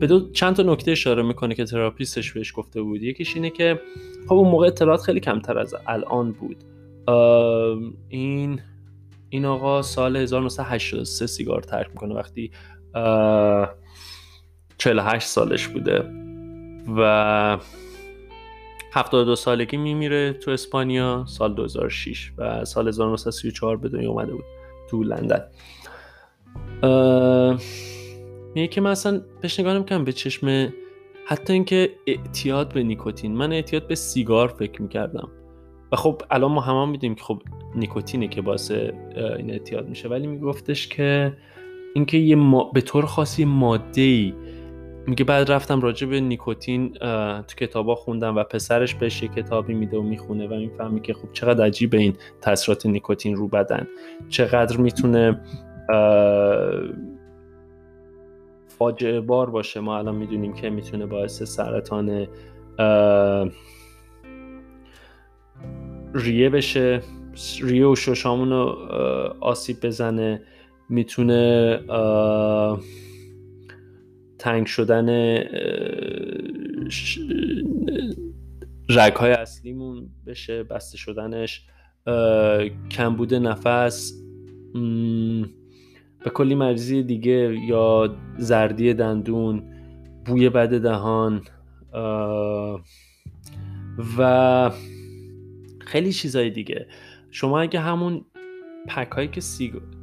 به 0.00 0.06
دو 0.06 0.30
چند 0.30 0.56
تا 0.56 0.62
نکته 0.62 0.90
اشاره 0.90 1.22
می‌کنه 1.22 1.54
که 1.54 1.64
therapist 1.64 2.20
ش 2.20 2.32
بهش 2.32 2.52
گفته 2.56 2.82
بود. 2.82 3.02
یکیش 3.02 3.36
اینه 3.36 3.50
که 3.50 3.80
خب 4.28 4.34
اون 4.34 4.50
موقع 4.50 4.66
اطلاعات 4.66 5.02
خیلی 5.02 5.20
کمتر 5.20 5.58
از 5.58 5.74
الان 5.86 6.32
بود. 6.32 6.56
این 8.08 8.60
این 9.28 9.44
آقا 9.44 9.82
سال 9.82 10.16
1983 10.16 11.26
سیگار 11.26 11.62
ترک 11.62 11.88
می‌کنه 11.88 12.14
وقتی 12.14 12.50
48 14.78 15.26
سالش 15.26 15.68
بوده. 15.68 16.04
و 16.96 17.58
72 18.96 19.36
سالگی 19.36 19.76
میمیره 19.76 20.32
تو 20.32 20.50
اسپانیا. 20.50 21.24
سال 21.28 21.54
2006 21.54 22.32
و 22.38 22.64
سال 22.64 22.88
1934 22.88 23.76
به 23.76 23.88
دنیا 23.88 24.10
اومده 24.10 24.32
بود 24.32 24.44
تو 24.90 25.02
لندن. 25.02 25.42
میگه 28.54 28.68
که 28.68 28.80
من 28.80 28.90
اصلا 28.90 29.20
بهش 29.40 29.60
نگاه 29.60 29.74
نمی‌کنم 29.74 30.04
به 30.04 30.12
چشم 30.12 30.72
حتی 31.26 31.52
اینکه 31.52 31.90
اعتیاد 32.06 32.72
به 32.72 32.82
نیکوتین. 32.82 33.36
من 33.36 33.52
اعتیاد 33.52 33.86
به 33.86 33.94
سیگار 33.94 34.48
فکر 34.48 34.82
می‌کردم. 34.82 35.28
و 35.92 35.96
خب 35.96 36.22
الان 36.30 36.52
ما 36.52 36.60
همه 36.60 36.86
می‌دونیم 36.90 37.14
که 37.14 37.24
خب 37.24 37.42
نیکوتینه 37.74 38.28
که 38.28 38.42
باعث 38.42 38.70
این 38.70 39.50
اعتیاد 39.50 39.88
میشه. 39.88 40.08
ولی 40.08 40.26
میگفتش 40.26 40.88
که 40.88 41.36
اینکه 41.94 42.18
یه 42.18 42.36
به 42.74 42.80
طور 42.80 43.06
خاصی 43.06 43.44
ماده 43.44 44.00
ای 44.00 44.34
میگه 45.06 45.24
بعد 45.24 45.52
رفتم 45.52 45.80
راجع 45.80 46.06
به 46.06 46.20
نیکوتین 46.20 46.92
تو 47.42 47.54
کتابا 47.56 47.94
خوندم 47.94 48.36
و 48.36 48.44
پسرش 48.44 48.94
بهش 48.94 49.22
یه 49.22 49.28
کتابی 49.28 49.74
میده 49.74 49.96
و 49.96 50.02
می‌خونه 50.02 50.48
و 50.48 50.54
می‌فهمی 50.54 51.00
که 51.00 51.14
خب 51.14 51.32
چقدر 51.32 51.64
عجیب 51.64 51.94
این 51.94 52.16
تاثیرات 52.40 52.86
نیکوتین 52.86 53.36
رو 53.36 53.48
بدن. 53.48 53.86
چقدر 54.28 54.76
می‌تونه 54.76 55.40
فاجعه 58.78 59.20
بار 59.20 59.50
باشه. 59.50 59.80
ما 59.80 59.98
الان 59.98 60.14
می‌دونیم 60.14 60.52
که 60.52 60.70
می‌تونه 60.70 61.06
باعث 61.06 61.42
سرطان 61.42 62.26
ریه 66.14 66.50
بشه. 66.50 67.00
ریه 67.62 67.86
و 67.86 67.94
ششامون 67.94 68.50
رو 68.50 68.66
آسیب 69.40 69.76
بزنه. 69.82 70.42
می‌تونه 70.88 71.80
تنگ 74.38 74.66
شدن 74.66 75.08
رگهای 78.88 79.32
اصلیمون 79.32 80.08
بشه 80.26 80.62
بسته 80.62 80.98
شدنش. 80.98 81.66
کمبود 82.90 83.34
نفس 83.34 84.12
به 86.24 86.30
کلی 86.34 86.54
مریضی 86.54 87.02
دیگه 87.02 87.56
یا 87.68 88.16
زردی 88.38 88.94
دندون 88.94 89.62
بوی 90.24 90.48
بد 90.48 90.80
دهان 90.80 91.42
و 94.18 94.70
خیلی 95.80 96.12
چیزای 96.12 96.50
دیگه. 96.50 96.86
شما 97.30 97.60
اگه 97.60 97.80
همون 97.80 98.24
پک 98.88 99.10
هایی 99.12 99.28
که 99.28 99.40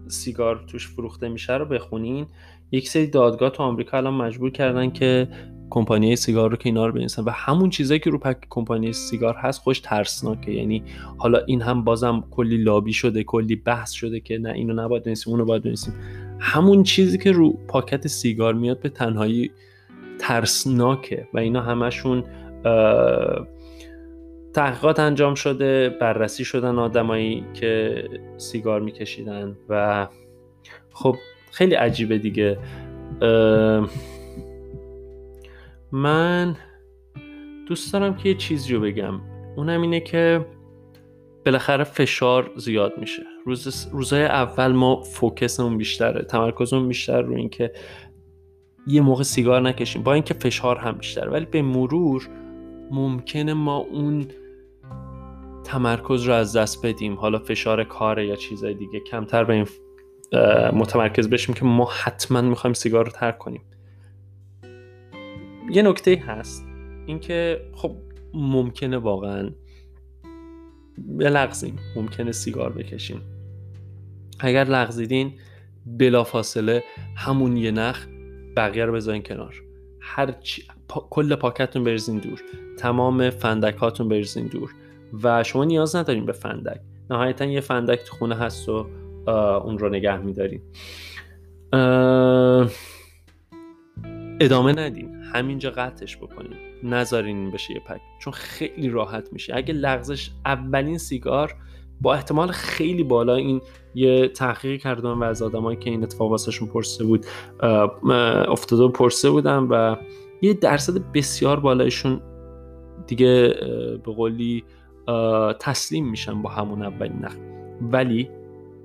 سیگار 0.08 0.64
توش 0.68 0.88
فروخته 0.88 1.30
میشه 1.30 1.54
رو 1.54 1.66
بخونین 1.66 2.28
یک 2.74 2.90
سری 2.90 3.08
دادگاه 3.08 3.50
تو 3.50 3.64
آمریکا 3.64 3.98
الان 3.98 4.14
مجبور 4.14 4.52
کردن 4.52 4.90
که 4.90 5.28
کمپانی 5.70 6.16
سیگار 6.16 6.52
رو 6.52 6.58
که 6.58 6.70
اینا 6.70 6.92
بنویسن. 6.92 7.24
و 7.24 7.30
همون 7.30 7.70
چیزایی 7.70 8.00
که 8.00 8.10
رو 8.10 8.18
پک 8.18 8.38
کمپانی 8.50 8.94
سیگار 8.94 9.36
هست 9.36 9.62
خوش 9.62 9.80
ترسناکه. 9.80 10.52
یعنی 10.52 10.84
حالا 11.18 11.40
این 11.40 11.62
هم 11.62 11.84
بازم 11.84 12.24
کلی 12.32 12.58
لابی 12.58 12.94
شده 12.94 13.24
کلی 13.24 13.56
بحث 13.56 13.92
شده 13.92 14.20
که 14.20 14.38
نه 14.38 14.50
اینو 14.50 14.74
نباید 14.74 15.04
بنویسیم 15.04 15.34
اونو 15.34 15.46
باید 15.46 15.64
بنویسیم. 15.64 15.94
همون 16.40 16.84
چیزی 16.84 17.18
که 17.18 17.32
رو 17.32 17.54
پاکت 17.68 18.08
سیگار 18.08 18.54
میاد 18.54 18.80
به 18.80 18.90
تنهایی 18.90 19.52
ترسناکه. 20.20 21.28
و 21.34 21.40
اینا 21.40 21.62
همشون 21.62 22.24
تحقیقات 24.54 25.00
انجام 25.00 25.36
شده 25.36 25.90
بررسی 25.90 26.46
شدن 26.46 26.80
آدمایی 26.80 27.44
که 27.54 28.04
سیگار 28.38 28.82
میکشیدن 28.82 29.58
و 29.70 30.08
خب 30.94 31.16
خیلی 31.54 31.76
عجیبه 31.76 32.18
دیگه. 32.18 32.58
من 35.92 36.56
دوست 37.68 37.94
دارم 37.94 38.16
که 38.16 38.30
یه 38.30 38.36
چیزی 38.36 38.74
رو 38.74 38.80
بگم. 38.80 39.22
اونم 39.56 39.82
اینه 39.82 40.00
که 40.00 40.46
بالاخره 41.46 41.84
فشار 41.84 42.52
زیاد 42.56 42.98
میشه. 42.98 43.24
روز 43.46 43.88
روزهای 43.92 44.24
اول 44.24 44.72
ما 44.72 45.02
فوکسمون 45.02 45.78
بیشتره. 45.78 46.26
تمرکزمون 46.26 46.88
بیشتر 46.88 47.22
رو 47.22 47.36
اینکه 47.36 47.72
یه 48.88 49.02
موقع 49.02 49.24
سیگار 49.24 49.62
نکشیم. 49.62 50.04
با 50.04 50.14
اینکه 50.14 50.34
فشار 50.34 50.78
هم 50.78 50.92
بیشتر 50.92 51.30
ولی 51.30 51.46
به 51.46 51.62
مرور 51.62 52.30
ممکنه 52.92 53.54
ما 53.54 53.78
اون 53.78 54.26
تمرکز 55.64 56.24
رو 56.24 56.34
از 56.34 56.56
دست 56.56 56.86
بدیم. 56.86 57.16
حالا 57.16 57.40
فشار 57.40 57.84
کاره 57.84 58.28
یا 58.28 58.36
چیزای 58.36 58.74
دیگه. 58.74 59.00
کمتر 59.00 59.44
به 59.44 59.54
این 59.54 59.66
متمرکز 60.74 61.30
بشیم 61.30 61.56
که 61.56 61.66
ما 61.66 61.90
حتما 62.04 62.42
می‌خوایم 62.42 62.74
سیگار 62.74 63.06
رو 63.06 63.12
ترک 63.12 63.38
کنیم. 63.38 63.62
یه 65.72 65.82
نکته 65.82 66.24
هست 66.28 66.66
اینکه 67.06 67.62
خب 67.74 67.96
ممکنه 68.34 68.98
واقعا 68.98 69.50
بلغزیم 70.98 71.76
ممکنه 71.96 72.32
سیگار 72.32 72.72
بکشیم. 72.72 73.22
اگر 74.40 74.64
لغزیدین 74.64 75.34
بلافاصله 75.86 76.84
همون 77.16 77.58
یه 77.58 77.72
نخ 77.72 78.08
بقیه 78.56 78.86
رو 78.86 78.94
بذارین 78.94 79.24
کنار. 79.24 79.64
هر 80.00 80.32
چی... 80.32 80.64
کل 80.88 81.36
پاکتتون 81.36 81.84
بریزین 81.84 82.18
دور. 82.18 82.42
تمام 82.78 83.30
فندکاتون 83.30 84.10
بریزین 84.10 84.48
دور. 84.48 84.72
و 85.24 85.44
شما 85.44 85.64
نیاز 85.64 85.96
ندارین 85.96 86.26
به 86.26 86.32
فندک. 86.32 86.80
نهایتا 87.10 87.46
یه 87.46 87.62
فندک 87.62 88.04
تو 88.04 88.16
خونه 88.16 88.36
هست 88.36 88.70
و 88.70 88.88
اون 89.28 89.78
رو 89.78 89.90
نگه 89.90 90.18
میدارین 90.18 90.62
ادامه 94.40 94.74
ندین 94.74 95.16
همینجا 95.34 95.70
قطعش 95.72 96.18
بکنین 96.18 96.58
نذارین 96.84 97.52
بشه 97.52 97.74
یه 97.74 97.80
پک. 97.80 98.02
چون 98.20 98.34
خیلی 98.34 98.90
راحت 98.90 99.34
میشه. 99.34 99.56
اگه 99.56 99.74
لغزش 99.74 100.32
اولین 100.46 100.98
سیگار 100.98 101.56
با 102.02 102.14
احتمال 102.14 102.52
خیلی 102.52 103.04
بالا 103.04 103.36
این 103.36 103.62
یه 103.96 104.28
تحقیق 104.28 104.82
کردم 104.82 105.22
و 105.22 105.24
از 105.24 105.42
آدمایی 105.42 105.78
که 105.78 105.90
این 105.90 106.04
اتفاق 106.04 106.32
واسهشون 106.32 106.68
پرسه 106.68 107.04
بود 107.04 107.26
افتاده 108.48 108.84
و 108.84 108.90
پرسه 108.90 109.30
بودم 109.30 109.68
و 109.72 109.98
یه 110.42 110.54
درصد 110.54 111.12
بسیار 111.14 111.60
بالایشون 111.60 112.22
دیگه 113.08 113.54
به 114.06 114.14
قولی 114.14 114.64
تسلیم 115.60 116.10
میشن 116.10 116.42
با 116.42 116.50
همون 116.50 116.84
اولین 116.84 117.20
نخ 117.20 117.36
ولی 117.82 118.30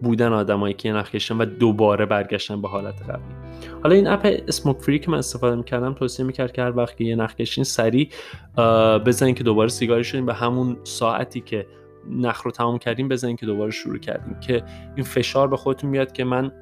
بودن 0.03 0.33
آدمایی 0.33 0.75
که 0.75 0.93
نخ 0.93 1.17
و 1.39 1.47
دوباره 1.47 2.07
برگشتن 2.07 2.63
به 2.63 2.69
حالت 2.69 3.03
قبلی 3.03 3.35
حالا 3.83 3.95
این 3.95 4.07
اپ 4.07 4.37
اسموک 4.49 4.79
فری 4.79 4.99
که 4.99 5.11
من 5.11 5.19
استفاده 5.19 5.57
می‌کردم 5.57 5.95
توصیه 5.95 6.27
می‌کرد 6.27 6.53
که 6.53 6.63
هر 6.63 6.77
وقت 6.77 6.97
که 6.97 7.05
یه 7.05 7.17
نخ 7.17 7.35
کشین 7.35 7.65
سریع 7.65 8.09
بزنین 9.07 9.35
که 9.35 9.45
دوباره 9.45 9.69
سیگاری 9.69 10.05
شدین 10.05 10.27
به 10.27 10.35
همون 10.35 10.77
ساعتی 10.85 11.41
که 11.41 11.67
نخ 12.11 12.43
رو 12.43 12.51
تمام 12.51 12.79
کردیم 12.79 13.09
بزنین 13.09 13.37
که 13.37 13.47
دوباره 13.47 13.71
شروع 13.71 13.99
کردیم 13.99 14.41
که 14.41 14.65
این 14.97 15.05
فشار 15.05 15.49
به 15.49 15.57
خودتون 15.57 15.91
میاد 15.91 16.13
که 16.13 16.25
من 16.25 16.53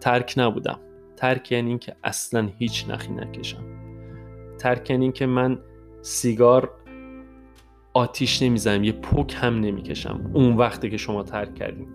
ترک 0.00 0.34
نبودم. 0.36 0.78
ترک 1.16 1.52
یعنی 1.52 1.68
اینکه 1.68 1.96
اصلا 2.04 2.48
هیچ 2.58 2.84
نخی 2.88 3.12
نکشم. 3.12 3.64
ترک 4.58 4.90
یعنی 4.90 5.04
اینکه 5.04 5.26
من 5.26 5.58
سیگار 6.02 6.70
آتیش 7.94 8.42
نمی‌زنم 8.42 8.84
یه 8.84 8.92
پک 8.92 9.36
هم 9.40 9.60
نمی‌کشم. 9.60 10.30
اون 10.32 10.56
وقتی 10.56 10.90
که 10.90 10.96
شما 10.96 11.22
ترک 11.22 11.54
کردیم 11.54 11.88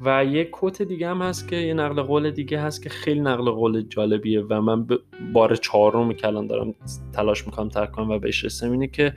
و 0.00 0.24
یه 0.24 0.44
کوت 0.44 0.82
دیگه 0.82 1.08
هم 1.08 1.22
هست 1.22 1.48
که 1.48 1.56
یه 1.56 1.74
نقل 1.74 2.02
قول 2.02 2.30
دیگه 2.30 2.60
هست 2.60 2.82
که 2.82 2.88
خیلی 2.88 3.20
نقل 3.20 3.50
قول 3.50 3.82
جالبیه 3.82 4.40
و 4.40 4.60
من 4.60 4.86
بار 5.32 5.56
چهارم 5.56 6.12
کلان 6.12 6.46
دارم 6.46 6.74
تلاش 7.12 7.46
می‌کنم 7.46 7.68
ترک 7.68 7.92
کنم 7.92 8.10
و 8.10 8.18
بهش 8.18 8.44
رسم 8.44 8.70
اینه 8.70 8.86
که 8.86 9.14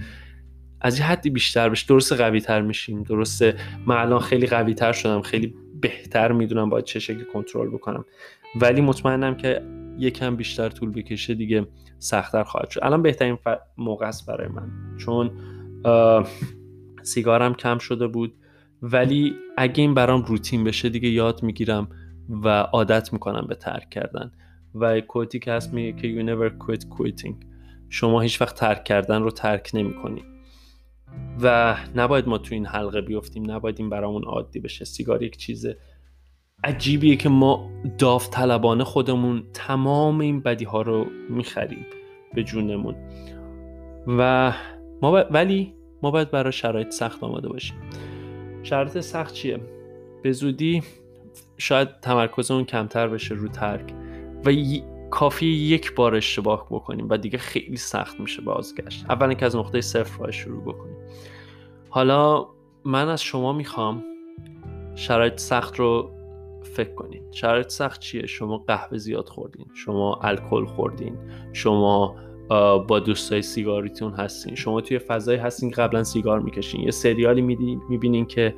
از 0.81 0.99
یه 0.99 1.05
حدی 1.05 1.29
بیشتر 1.29 1.69
بشه. 1.69 1.85
درست 1.87 2.13
قوی 2.13 2.41
تر 2.41 2.61
میشیم. 2.61 3.03
درسته 3.03 3.55
من 3.85 3.97
الان 3.97 4.19
خیلی 4.19 4.47
قوی 4.47 4.73
تر 4.73 4.91
شدم. 4.91 5.21
خیلی 5.21 5.55
بهتر 5.81 6.31
می‌دونم 6.31 6.69
باید 6.69 6.85
چه 6.85 6.99
شکلی 6.99 7.25
کنترل 7.33 7.69
بکنم. 7.69 8.05
ولی 8.61 8.81
مطمئنم 8.81 9.35
که 9.37 9.61
یکم 9.97 10.35
بیشتر 10.35 10.69
طول 10.69 10.91
بکشه 10.91 11.33
دیگه 11.33 11.67
سختتر 11.99 12.43
خواهد 12.43 12.69
شد. 12.69 12.79
الان 12.83 13.01
بهترین 13.01 13.37
موقع 13.77 14.07
است 14.07 14.27
برای 14.27 14.47
من. 14.47 14.71
چون 14.97 15.31
سیگارم 17.03 17.53
کم 17.53 17.77
شده 17.77 18.07
بود. 18.07 18.33
ولی 18.83 19.35
اگه 19.57 19.81
این 19.81 19.93
برام 19.93 20.23
روتین 20.23 20.63
بشه 20.63 20.89
دیگه 20.89 21.09
یاد 21.09 21.43
می‌گیرم 21.43 21.89
و 22.29 22.47
عادت 22.47 23.13
می‌کنم 23.13 23.47
به 23.47 23.55
ترک 23.55 23.89
کردن. 23.89 24.31
و 24.75 25.01
کوتی 25.01 25.39
که 25.39 25.51
هست 25.51 25.73
میگه 25.73 26.01
که 26.01 26.07
you 26.07 26.25
never 26.27 26.65
quit 26.65 26.81
quitting. 26.81 27.35
شما 27.89 28.21
هیچ 28.21 28.41
وقت 28.41 28.55
ترک 28.55 28.83
کردن 28.83 29.21
رو 29.21 29.31
ترک 29.31 29.71
نمی 29.73 29.93
و 31.41 31.77
نباید 31.95 32.27
ما 32.27 32.37
تو 32.37 32.55
این 32.55 32.65
حلقه 32.65 33.01
بیفتیم 33.01 33.51
نباید 33.51 33.79
این 33.79 33.89
برامون 33.89 34.23
عادی 34.23 34.59
بشه. 34.59 34.85
سیگار 34.85 35.23
یک 35.23 35.37
چیز 35.37 35.67
عجیبیه 36.63 37.15
که 37.15 37.29
ما 37.29 37.69
داوطلبانه 37.97 38.83
خودمون 38.83 39.43
تمام 39.53 40.19
این 40.19 40.39
بدی 40.39 40.65
ها 40.65 40.81
رو 40.81 41.05
می‌خریم 41.29 41.85
به 42.33 42.43
جونمون. 42.43 42.95
و 44.07 44.53
ما 45.01 45.11
ولی 45.11 45.73
ما 46.03 46.11
باید 46.11 46.31
برای 46.31 46.51
شرایط 46.51 46.89
سخت 46.89 47.23
آماده 47.23 47.49
باشیم. 47.49 47.75
شرایط 48.63 48.99
سخت 48.99 49.33
چیه؟ 49.33 49.59
به 50.21 50.31
زودی 50.31 50.83
شاید 51.57 51.99
تمرکزمون 51.99 52.65
کمتر 52.65 53.07
بشه 53.07 53.35
رو 53.35 53.47
ترک 53.47 53.93
و 54.45 54.51
کافی 55.11 55.45
یک 55.45 55.95
بار 55.95 56.15
اشتباه 56.15 56.67
بکنیم 56.69 57.07
و 57.09 57.17
دیگه 57.17 57.37
خیلی 57.37 57.77
سخت 57.77 58.19
میشه 58.19 58.41
بازگشت. 58.41 59.05
اول 59.09 59.33
که 59.33 59.45
از 59.45 59.55
نقطه 59.55 59.81
صفر 59.81 60.17
باید 60.17 60.31
شروع 60.31 60.61
بکنیم. 60.61 60.97
حالا 61.89 62.47
من 62.85 63.09
از 63.09 63.21
شما 63.21 63.53
می‌خوام 63.53 64.03
شرایط 64.95 65.39
سخت 65.39 65.79
رو 65.79 66.11
فکر 66.63 66.93
کنین. 66.93 67.31
شرایط 67.31 67.69
سخت 67.69 67.99
چیه؟ 67.99 68.25
شما 68.25 68.57
قهوه 68.57 68.97
زیاد 68.97 69.29
خوردین 69.29 69.65
شما 69.73 70.19
الکل 70.21 70.65
خوردین 70.65 71.17
شما 71.53 72.15
با 72.87 72.99
دوستای 73.05 73.41
سیگاریتون 73.41 74.13
هستین. 74.13 74.55
شما 74.55 74.81
توی 74.81 74.99
فضایی 74.99 75.39
هستین 75.39 75.69
که 75.69 75.75
قبلا 75.75 76.03
سیگار 76.03 76.39
می‌کشین. 76.39 76.81
یه 76.81 76.91
سریالی 76.91 77.41
می‌بینین 77.89 78.25
که 78.25 78.55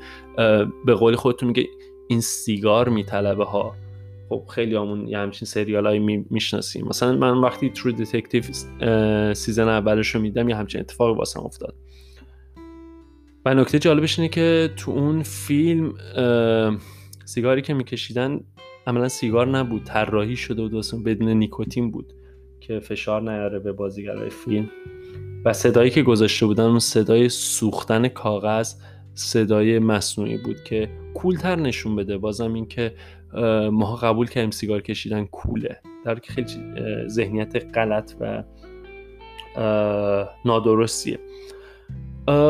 به 0.86 0.94
قول 0.94 1.16
خودتون 1.16 1.48
میگه 1.48 1.68
این 2.08 2.22
سیگار 2.22 2.90
میطلبه 2.90 3.46
ها. 3.46 3.76
خب 4.30 4.44
خیلی 4.50 4.76
همون 4.76 5.08
یه 5.08 5.18
همچین 5.18 5.46
سریال 5.46 5.86
هایی 5.86 6.26
می‌شناسیم. 6.30 6.88
مثلا 6.88 7.18
من 7.18 7.38
وقتی 7.38 7.70
True 7.70 7.92
Detective 7.92 8.44
season 9.34 9.68
اولش 9.68 10.16
رو 10.16 10.22
می‌دیدم 10.22 10.50
یه 10.50 10.56
همچین 10.56 10.82
اتفاقی 10.82 11.18
واسم 11.18 11.40
افتاد. 11.40 11.76
و 13.46 13.54
نکته 13.54 13.80
جالبش 13.80 14.20
اینه 14.20 14.30
که 14.30 14.70
تو 14.78 14.92
اون 14.92 15.24
فیلم 15.24 15.94
سیگاری 17.26 17.62
که 17.62 17.74
میکشیدن 17.74 18.40
عملا 18.88 19.08
سیگار 19.08 19.48
نبود. 19.48 19.84
طراحی 19.84 20.36
شده 20.36 20.68
دوستان 20.68 21.04
بدون 21.04 21.30
نیکوتین 21.30 21.92
بود. 21.92 22.14
که 22.68 22.80
فشار 22.80 23.22
نیاره 23.22 23.60
به 23.60 23.72
بازیگرای 23.72 24.30
فیلم. 24.30 24.70
و 25.46 25.54
صدایی 25.54 25.90
که 25.90 26.04
گذاشته 26.04 26.46
بودن 26.46 26.64
اون 26.64 26.80
صدای 26.80 27.30
سوختن 27.30 28.08
کاغذ 28.08 28.74
صدای 29.14 29.80
مصنوعی 29.80 30.38
بود 30.38 30.64
که 30.64 30.90
کولتر 31.14 31.56
نشون 31.56 31.96
بده. 31.96 32.18
بازم 32.18 32.54
این 32.54 32.68
که 32.68 32.94
ماها 33.72 33.96
قبول 33.96 34.28
کردیم 34.28 34.52
سیگار 34.52 34.82
کشیدن 34.82 35.26
کوله. 35.26 35.80
در 36.06 36.20
که 36.20 36.34
خیلی 36.34 36.48
ذهنیت 37.08 37.78
غلط 37.78 38.14
و 38.20 38.44
نادرستیه. 40.46 41.20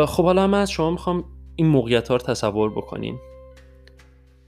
خب 0.08 0.23
حالا 0.23 0.47
من 0.47 0.62
از 0.62 0.71
شما 0.71 0.91
می‌خوام 0.91 1.23
این 1.56 1.67
موقعیت 1.67 2.08
ها 2.08 2.15
رو 2.15 2.21
تصور 2.21 2.69
بکنین. 2.69 3.17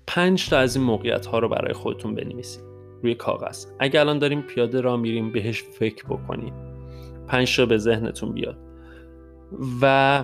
پنج 0.07 0.49
تا 0.49 0.57
از 0.57 0.75
این 0.75 0.85
موقعیت 0.85 1.25
ها 1.25 1.39
رو 1.39 1.49
برای 1.49 1.73
خودتون 1.73 2.15
بنویسید 2.15 2.76
روی 3.03 3.15
کاغذ. 3.15 3.65
اگر 3.79 3.99
الان 3.99 4.19
داریم 4.19 4.41
پیاده 4.41 4.81
را 4.81 4.97
میریم 4.97 5.31
بهش 5.31 5.63
فکر 5.63 6.05
بکنید 6.05 6.53
پنج 7.27 7.57
تا 7.57 7.65
به 7.65 7.77
ذهنتون 7.77 8.33
بیاد. 8.33 8.57
و 9.81 10.23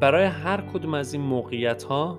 برای 0.00 0.24
هر 0.24 0.60
کدوم 0.60 0.94
از 0.94 1.12
این 1.12 1.22
موقعیت 1.22 1.82
ها 1.82 2.18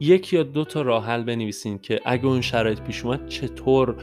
یک 0.00 0.32
یا 0.32 0.42
دو 0.42 0.64
تا 0.64 0.82
راه 0.82 1.06
حل 1.06 1.22
بنویسین 1.22 1.78
که 1.78 2.00
اگه 2.04 2.26
اون 2.26 2.40
شرایط 2.40 2.80
پیش 2.80 3.04
اومد 3.04 3.26
چطور 3.26 3.96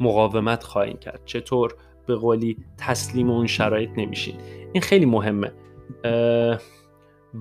مقاومت 0.00 0.64
خواهیم 0.64 0.96
کرد. 0.96 1.20
چطور 1.24 1.74
به 2.06 2.14
قولی 2.14 2.56
تسلیم 2.78 3.30
اون 3.30 3.46
شرایط 3.46 3.90
نمیشین. 3.96 4.34
این 4.72 4.82
خیلی 4.82 5.06
مهمه. 5.06 5.52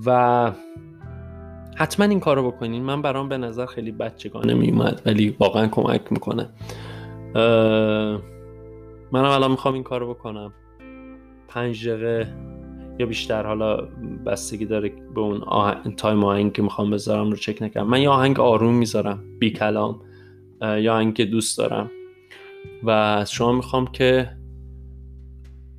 و 0.05 0.51
حتما 1.81 2.05
این 2.05 2.19
کارو 2.19 2.51
بکنین. 2.51 2.83
من 2.83 3.01
برام 3.01 3.29
به 3.29 3.37
نظر 3.37 3.65
خیلی 3.65 3.91
بچگانه 3.91 4.53
میومد 4.53 5.01
ولی 5.05 5.35
واقعا 5.39 5.67
کمک 5.67 6.11
می‌کنه. 6.11 6.49
منم 9.11 9.25
الان 9.25 9.51
می‌خوام 9.51 9.73
این 9.73 9.83
کارو 9.83 10.13
بکنم. 10.13 10.53
پنج 11.47 11.89
دقیقه 11.89 12.33
یا 12.99 13.05
بیشتر 13.05 13.47
حالا 13.47 13.77
بستگی 14.25 14.65
داره 14.65 14.89
به 15.15 15.21
اون 15.21 15.41
آهنگ 15.41 15.95
تایم 15.95 16.23
آهنگ 16.23 16.53
که 16.53 16.61
می‌خوام 16.61 16.91
بذارم 16.91 17.29
رو 17.29 17.37
چک 17.37 17.61
نکنم 17.61 17.87
من 17.87 18.01
یا 18.01 18.11
آهنگ 18.11 18.39
آروم 18.39 18.73
می‌ذارم 18.73 19.23
بی 19.39 19.51
کلام 19.51 20.01
یا 20.61 20.93
آهنگ 20.93 21.21
دوست 21.21 21.57
دارم. 21.57 21.91
و 22.83 23.25
شما 23.27 23.51
می‌خوام 23.51 23.87
که 23.87 24.29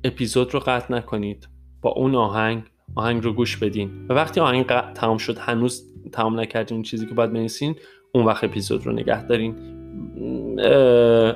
اپیزود 0.03 0.53
رو 0.53 0.59
قطع 0.59 0.93
نکنید. 0.93 1.47
با 1.81 1.89
اون 1.89 2.15
آهنگ 2.15 2.63
آهنگ 2.95 3.23
رو 3.23 3.33
گوش 3.33 3.57
بدین. 3.57 4.07
و 4.09 4.13
وقتی 4.13 4.39
آهنگ 4.39 4.65
تمام 4.95 5.17
شد 5.17 5.37
هنوز 5.37 5.93
تمام 6.11 6.39
نکردین 6.39 6.75
اون 6.75 6.83
چیزی 6.83 7.05
که 7.05 7.13
باید 7.13 7.33
بنویسین 7.33 7.75
اون 8.11 8.25
وقت 8.25 8.43
اپیزود 8.43 8.85
رو 8.85 8.91
نگه 8.91 9.27
دارین. 9.27 9.55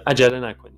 عجله 0.08 0.39
نکنین. 0.39 0.74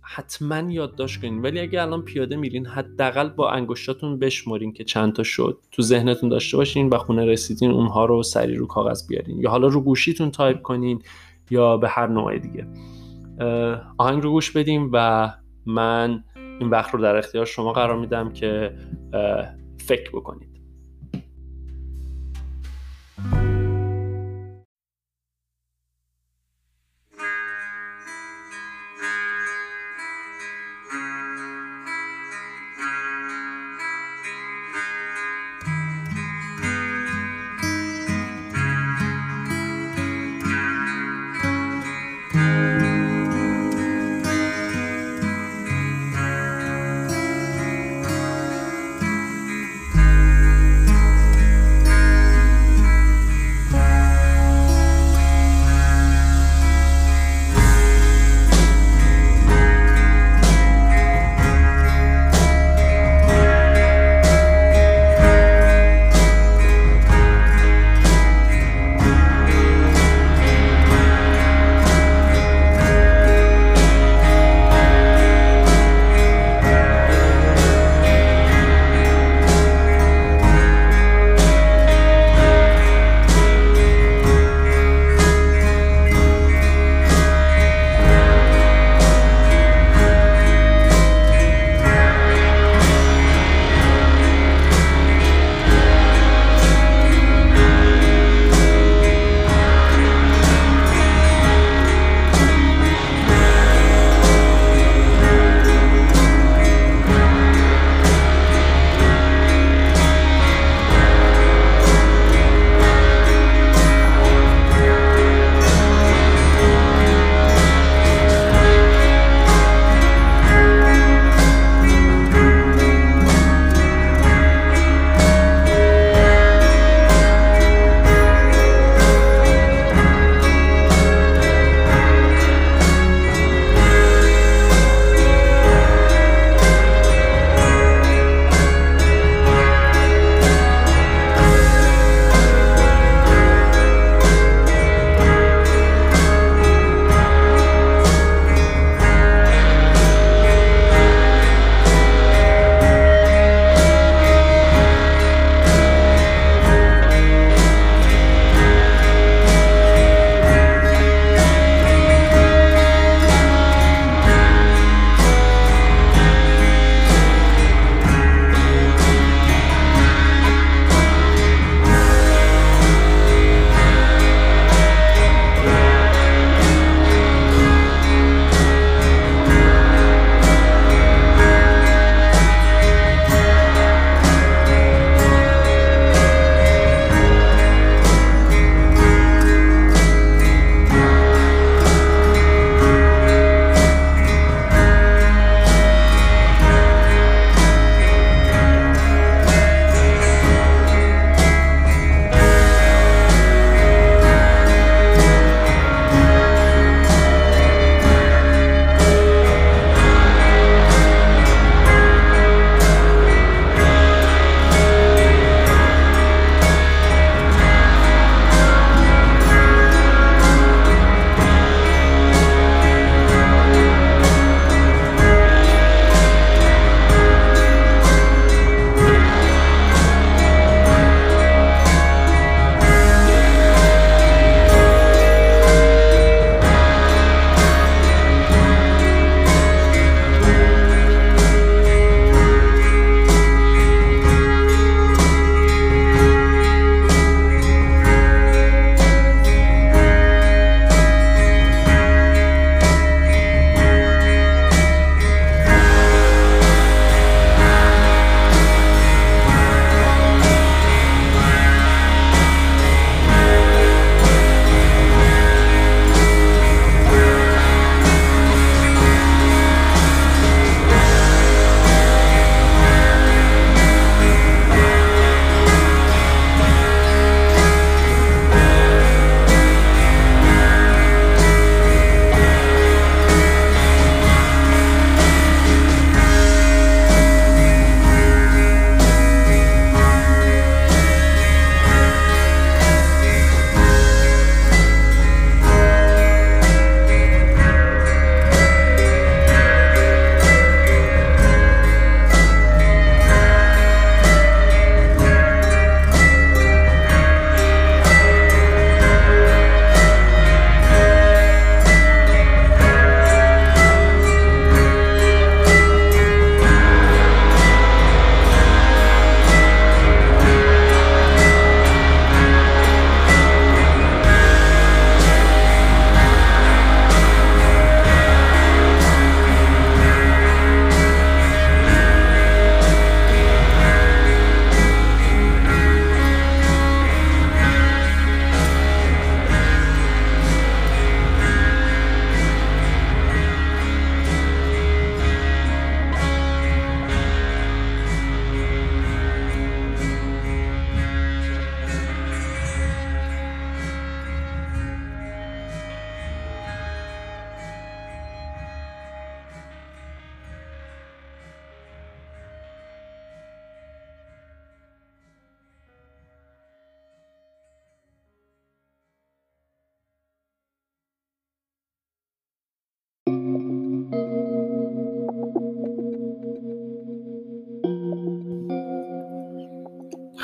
حتما 0.00 0.72
یادداشت 0.72 1.20
کنین. 1.20 1.42
ولی 1.42 1.60
اگه 1.60 1.82
الان 1.82 2.02
پیاده 2.02 2.36
میرین 2.36 2.66
حداقل 2.66 3.28
با 3.28 3.50
انگشتاتون 3.50 4.18
بشمرین 4.18 4.72
که 4.72 4.84
چند 4.84 5.12
تا 5.12 5.22
شد. 5.22 5.58
تو 5.70 5.82
ذهنتون 5.82 6.28
داشته 6.28 6.56
باشین 6.56 6.88
و 6.88 6.98
خونه 6.98 7.24
رسیدین 7.24 7.70
اونها 7.70 8.04
رو 8.04 8.22
سری 8.22 8.54
رو 8.54 8.66
کاغذ 8.66 9.06
بیارین. 9.08 9.40
یا 9.40 9.50
حالا 9.50 9.66
رو 9.66 9.80
گوشیتون 9.80 10.30
تایپ 10.30 10.62
کنین 10.62 11.02
یا 11.50 11.76
به 11.76 11.88
هر 11.88 12.06
نوع 12.06 12.38
دیگه. 12.38 12.66
آهنگ 13.98 14.22
رو 14.22 14.30
گوش 14.30 14.50
بدیم 14.50 14.90
و 14.92 15.28
من 15.66 16.24
این 16.60 16.70
وقت 16.70 16.94
رو 16.94 17.00
در 17.00 17.16
اختیار 17.16 17.46
شما 17.46 17.72
قرار 17.72 17.96
میدم 17.96 18.32
که 18.32 18.74
فکر 19.78 20.10
بکنید. 20.10 20.52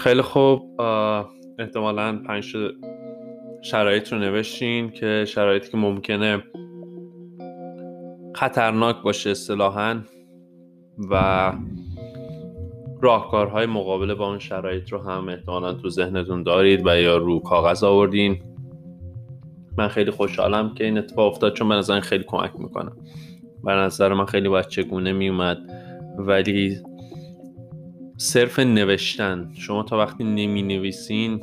خیلی 0.08 0.22
خوب. 0.22 0.80
احتمالا 1.58 2.22
پنج 2.26 2.56
شرایط 3.62 4.12
رو 4.12 4.18
نوشتین 4.18 4.90
که 4.90 5.24
شرایطی 5.28 5.70
که 5.70 5.76
ممکنه 5.76 6.42
خطرناک 8.34 9.02
باشه 9.02 9.30
اصطلاحا 9.30 10.00
و 11.10 11.52
راهکارهای 13.02 13.66
مقابله 13.66 14.14
با 14.14 14.28
اون 14.28 14.38
شرایط 14.38 14.92
رو 14.92 14.98
هم 14.98 15.28
احتمالا 15.28 15.72
تو 15.72 15.90
ذهنتون 15.90 16.42
دارید 16.42 16.86
و 16.86 17.00
یا 17.00 17.16
رو 17.16 17.40
کاغذ 17.40 17.84
آوردین. 17.84 18.42
من 19.78 19.88
خیلی 19.88 20.10
خوشحالم 20.10 20.74
که 20.74 20.84
این 20.84 20.98
اتفاق 20.98 21.32
افتاد 21.32 21.54
چون 21.54 21.68
به 21.68 21.74
نظر 21.74 22.00
خیلی 22.00 22.24
کمک 22.24 22.52
می‌کنم 22.58 22.96
به 23.64 23.72
نظر 23.72 24.14
من 24.14 24.26
خیلی 24.26 24.48
باید 24.48 24.66
چگونه 24.66 25.12
میومد 25.12 25.58
ولی 26.18 26.76
صرف 28.20 28.58
نوشتن. 28.58 29.52
شما 29.54 29.82
تا 29.82 29.98
وقتی 29.98 30.24
نمی 30.24 30.62
نویسین 30.62 31.40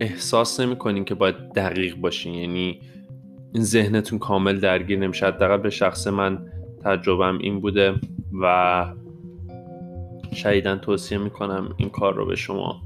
احساس 0.00 0.60
نمی 0.60 1.04
که 1.04 1.14
باید 1.14 1.52
دقیق 1.52 1.96
باشین. 1.96 2.34
یعنی 2.34 2.80
این 3.54 3.62
ذهنتون 3.62 4.18
کامل 4.18 4.60
درگیر 4.60 4.98
نمیشه. 4.98 5.26
حداقل 5.26 5.56
به 5.56 5.70
شخص 5.70 6.06
من 6.06 6.46
تجربم 6.84 7.38
این 7.38 7.60
بوده 7.60 7.94
و 8.42 8.86
شدیدا 10.34 10.76
توصیه 10.76 11.18
می‌کنم 11.18 11.74
این 11.76 11.88
کار 11.88 12.14
رو 12.14 12.26
به 12.26 12.36
شما. 12.36 12.82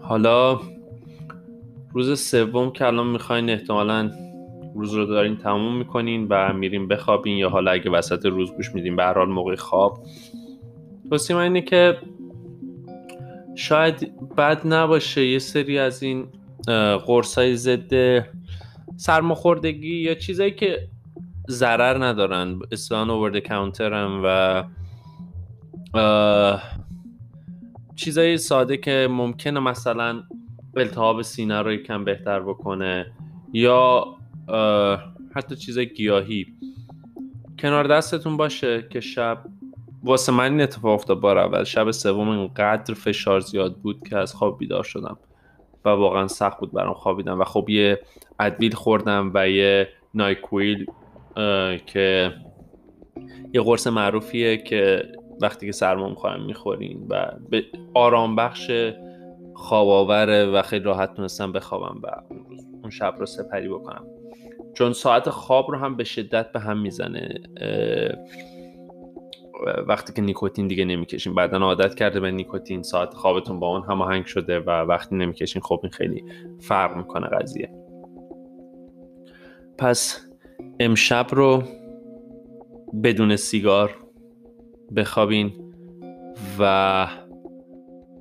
حالا 0.00 0.60
روز 1.92 2.20
سوم 2.20 2.72
که 2.72 2.86
الان 2.86 3.06
می‌خواین 3.06 3.50
احتمالا 3.50 4.10
روز 4.74 4.94
رو 4.94 5.06
دارین 5.06 5.36
تموم 5.36 5.76
می‌کنین 5.76 6.26
و 6.30 6.52
میرین 6.52 6.88
بخوابین 6.88 7.36
یا 7.36 7.48
حالا 7.48 7.70
اگه 7.70 7.90
وسط 7.90 8.26
روز 8.26 8.52
گوش 8.52 8.74
میدین 8.74 8.96
به 8.96 9.04
حال 9.04 9.28
موقع 9.28 9.56
خواب. 9.56 9.98
توصیه 11.10 11.36
من 11.36 11.42
اینه 11.42 11.62
که 11.62 11.96
شاید 13.54 14.12
بد 14.36 14.66
نباشه 14.66 15.26
یه 15.26 15.38
سری 15.38 15.78
از 15.78 16.02
این 16.02 16.26
قرصای 17.06 17.56
ضد 17.56 18.24
سرماخوردگی 18.96 19.96
یا 19.96 20.14
چیزایی 20.14 20.50
که 20.50 20.88
ضرر 21.48 22.04
ندارن. 22.04 22.58
اصلا 22.72 23.12
اوورد 23.12 23.38
کانترم 23.38 24.20
و 24.24 24.64
چیزای 27.96 28.36
ساده 28.36 28.76
که 28.76 29.08
ممکنه 29.10 29.60
مثلا 29.60 30.22
التهاب 30.76 31.22
سینه 31.22 31.62
رو 31.62 31.72
یکم 31.72 32.04
بهتر 32.04 32.40
بکنه 32.40 33.06
یا 33.52 34.04
حتی 35.34 35.56
چیزای 35.56 35.86
گیاهی. 35.86 36.46
کنار 37.58 37.86
دستتون 37.86 38.36
باشه 38.36 38.88
که 38.90 39.00
شب 39.00 39.38
واسه 40.04 40.32
من 40.32 40.52
این 40.52 40.60
اتفاق 40.60 40.92
افتاد 40.94 41.20
بار 41.20 41.38
اول. 41.38 41.64
شب 41.64 41.90
سوم 41.90 42.28
اینقدر 42.28 42.94
فشار 42.94 43.40
زیاد 43.40 43.76
بود 43.76 44.08
که 44.08 44.16
از 44.16 44.34
خواب 44.34 44.58
بیدار 44.58 44.84
شدم 44.84 45.18
و 45.84 45.88
واقعا 45.88 46.28
سخت 46.28 46.60
بود 46.60 46.72
برام 46.72 46.94
خوابیدم 46.94 47.40
و 47.40 47.44
خب 47.44 47.68
یه 47.68 48.00
ادویل 48.40 48.74
خوردم 48.74 49.30
و 49.34 49.48
یه 49.48 49.88
نایکویل 50.14 50.86
که 51.86 52.34
یه 53.54 53.60
قرص 53.60 53.86
معروفیه 53.86 54.56
که 54.56 55.12
وقتی 55.40 55.66
که 55.66 55.72
سرما 55.72 56.08
می‌خوایم 56.08 56.44
می‌خورین 56.44 57.06
و 57.10 57.32
به 57.50 57.64
آرام 57.94 58.36
بخش 58.36 58.70
خواب 59.54 59.88
آوره 59.88 60.46
و 60.46 60.62
خیلی 60.62 60.84
راحت 60.84 61.14
تونستم 61.14 61.52
بخوابم 61.52 62.00
و 62.02 62.08
اون 62.82 62.90
شب 62.90 63.14
رو 63.18 63.26
سپری 63.26 63.68
بکنم. 63.68 64.06
چون 64.74 64.92
ساعت 64.92 65.30
خواب 65.30 65.70
رو 65.70 65.78
هم 65.78 65.96
به 65.96 66.04
شدت 66.04 66.52
به 66.52 66.60
هم 66.60 66.80
می‌زنه 66.80 67.34
وقتی 69.86 70.12
که 70.12 70.22
نیکوتین 70.22 70.68
دیگه 70.68 70.84
نمی‌کشین 70.84 71.34
بعدا 71.34 71.58
عادت 71.58 71.94
کرده 71.94 72.20
به 72.20 72.30
نیکوتین 72.30 72.82
ساعت 72.82 73.14
خوابتون 73.14 73.60
با 73.60 73.66
اون 73.66 73.82
هماهنگ 73.82 74.24
شده 74.24 74.60
و 74.60 74.70
وقتی 74.70 75.16
نمی‌کشین 75.16 75.62
خب 75.62 75.80
این 75.82 75.92
خیلی 75.92 76.24
فرق 76.60 76.96
می‌کنه 76.96 77.26
قضیه. 77.26 77.70
پس 79.78 80.26
امشب 80.80 81.26
رو 81.30 81.62
بدون 83.02 83.36
سیگار 83.36 83.96
بخوابین 84.96 85.74
و 86.58 87.06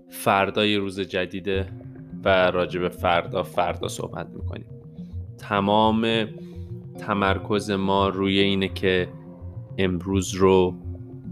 فردای 0.09 0.75
روز 0.75 0.99
جدیده 0.99 1.69
و 2.23 2.51
راجع 2.51 2.79
به 2.79 2.89
فردا 2.89 3.43
فردا 3.43 3.87
صحبت 3.87 4.27
می‌کنیم. 4.29 4.78
تمام 5.39 6.27
تمرکز 6.99 7.71
ما 7.71 8.07
روی 8.07 8.39
اینه 8.39 8.67
که 8.67 9.07
امروز 9.77 10.33
رو 10.35 10.73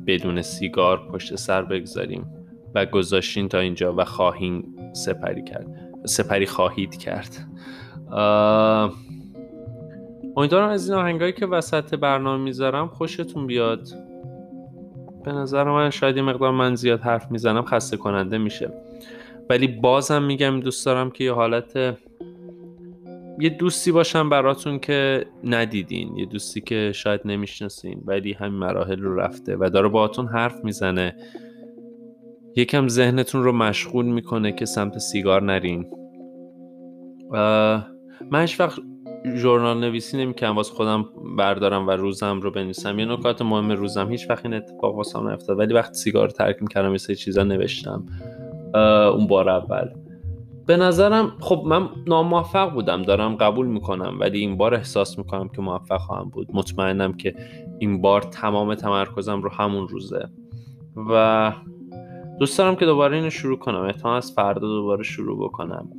بدون 0.08 0.42
سیگار 0.42 1.08
پشت 1.08 1.36
سر 1.36 1.62
بگذاریم 1.62 2.26
و 2.76 2.86
گذاشتین 2.86 3.48
تا 3.48 3.60
اینجا 3.60 3.94
و 3.94 4.06
خواهیم 4.06 4.76
سپری 4.94 5.44
کرد 5.44 5.68
سپری 6.06 6.46
خواهید 6.46 6.98
کرد. 6.98 7.48
امیدوارم 10.38 10.70
از 10.70 10.90
این 10.90 11.00
آهنگایی 11.00 11.34
که 11.34 11.46
وسط 11.46 11.96
برنامه 11.96 12.44
می‌ذارم 12.44 12.88
خوشتون 12.88 13.48
بیاد. 13.48 13.88
به 15.26 15.32
نظر 15.32 15.64
من 15.64 15.90
شاید 15.90 16.18
یه 16.18 16.24
مقدار 16.24 16.52
من 16.52 16.76
زیاد 16.76 17.02
حرف 17.02 17.32
می‌زنم 17.32 17.66
خسته 17.66 17.98
کننده 17.98 18.38
میشه. 18.38 18.72
ولی 19.50 19.68
بازم 19.68 20.24
میگم 20.24 20.60
دوست 20.60 20.86
دارم 20.86 21.12
که 21.12 21.24
یه 21.24 21.34
حالت 21.34 21.98
یه 23.40 23.50
دوستی 23.50 23.92
باشم 23.92 24.30
براتون 24.30 24.80
که 24.80 25.26
ندیدین 25.44 26.18
یه 26.18 26.26
دوستی 26.26 26.62
که 26.62 26.92
شاید 26.96 27.22
نمی‌شناسین 27.26 28.04
ولی 28.06 28.34
همین 28.34 28.60
مراحل 28.60 29.00
رو 29.00 29.16
رفته 29.20 29.56
و 29.60 29.70
داره 29.70 29.88
باهاتون 29.88 30.28
حرف 30.28 30.64
می‌زنه. 30.64 31.16
یکم 32.56 32.88
ذهنتون 32.88 33.44
رو 33.44 33.52
مشغول 33.52 34.06
می‌کنه 34.06 34.52
که 34.52 34.66
سمت 34.66 34.98
سیگار 34.98 35.44
نرین. 35.44 35.86
من 38.32 38.42
هیچ 38.42 38.60
وقت 38.60 38.80
ژورنال 39.36 39.80
نویسی 39.80 40.18
نمی‌کنم 40.18 40.56
واسه 40.56 40.74
خودم 40.74 41.06
بردارم 41.38 41.88
و 41.88 41.92
روزم 41.92 42.42
رو 42.42 42.52
بنویسم. 42.52 43.00
یه 43.00 43.06
نکات 43.06 43.42
مهم 43.42 43.72
روزم 43.72 44.12
هیچ 44.12 44.30
وقت 44.30 44.46
این 44.46 44.54
اتفاق 44.54 44.96
واسم 44.96 45.30
نیفتاد 45.30 45.60
ولی 45.60 45.74
وقتی 45.74 45.96
سیگار 45.96 46.30
ترک 46.30 46.62
می‌کردم 46.62 46.92
یه 46.92 46.98
سری 46.98 47.16
چیزا 47.16 47.44
نوشتم. 47.44 48.06
اون 49.14 49.28
بار 49.28 49.50
اول. 49.50 49.90
به 50.68 50.78
نظرم 50.78 51.34
خب 51.40 51.64
من 51.66 51.90
ناموفق 52.08 52.74
بودم 52.74 53.02
دارم 53.02 53.36
قبول 53.36 53.68
می‌کنم 53.68 54.18
ولی 54.20 54.40
این 54.40 54.58
بار 54.58 54.74
احساس 54.76 55.18
می‌کنم 55.18 55.48
که 55.48 55.62
موفق 55.62 55.98
خواهم 55.98 56.30
بود. 56.30 56.48
مطمئنم 56.54 57.14
که 57.14 57.36
این 57.80 58.02
بار 58.02 58.22
تمام 58.22 58.76
تمرکزم 58.76 59.42
رو 59.42 59.50
همون 59.50 59.88
روزه. 59.88 60.30
و 61.10 61.54
دوست 62.40 62.58
دارم 62.58 62.76
که 62.76 62.86
دوباره 62.86 63.18
اینو 63.18 63.30
شروع 63.30 63.60
کنم. 63.60 63.82
احتمال 63.82 64.18
از 64.18 64.32
فردا 64.32 64.68
دوباره 64.68 65.04
شروع 65.04 65.48
بکنم. 65.48 65.90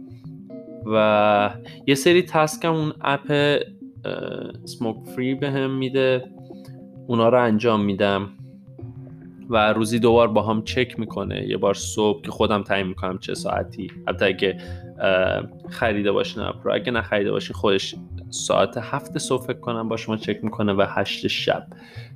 و 0.87 1.51
یه 1.87 1.95
سری 1.95 2.23
تسکم 2.23 2.75
اون 2.75 2.93
اپ 3.01 3.59
سموک 4.65 4.97
فری 5.17 5.35
به 5.35 5.51
هم 5.51 5.71
میده. 5.71 6.25
اونا 7.07 7.29
رو 7.29 7.43
انجام 7.43 7.85
میدم. 7.85 8.31
و 9.49 9.73
روزی 9.73 9.99
دوبار 9.99 10.29
با 10.29 10.43
هم 10.43 10.63
چک 10.63 10.99
می‌کنه. 10.99 11.47
یه 11.49 11.57
بار 11.57 11.75
صبح 11.75 12.23
که 12.23 12.31
خودم 12.31 12.63
تعیین 12.63 12.87
می‌کنم 12.87 13.19
چه 13.19 13.35
ساعتی. 13.35 13.91
حتی 14.09 14.25
اگه 14.25 14.59
خریده 15.71 16.13
باشین 16.13 16.43
اپ 16.43 16.57
رو 16.65 16.75
اگه 16.75 16.93
نخریده 16.93 17.31
باشین 17.31 17.57
خودش 17.57 17.95
ساعت 18.31 18.77
هفت 18.77 19.19
صبح 19.19 19.47
فکر 19.47 19.61
کنم 19.61 19.89
با 19.89 19.97
شما 19.97 20.17
چک 20.17 20.45
می‌کنه 20.45 20.73
و 20.73 20.87
هشت 20.89 21.27
شب. 21.27 21.67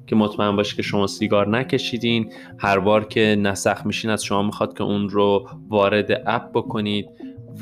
که 0.07 0.17
مطمئن 0.17 0.57
باشه 0.57 0.77
که 0.77 0.83
شما 0.83 1.07
سیگار 1.07 1.49
نکشیدین. 1.49 2.33
هر 2.59 2.79
بار 2.79 3.05
که 3.05 3.37
نسخ 3.39 3.87
میشین 3.87 4.11
از 4.11 4.25
شما 4.25 4.43
می‌خواد 4.43 4.79
که 4.79 4.85
اون 4.85 5.09
رو 5.09 5.49
وارد 5.69 6.23
اپ 6.27 6.51
بکنید 6.55 7.07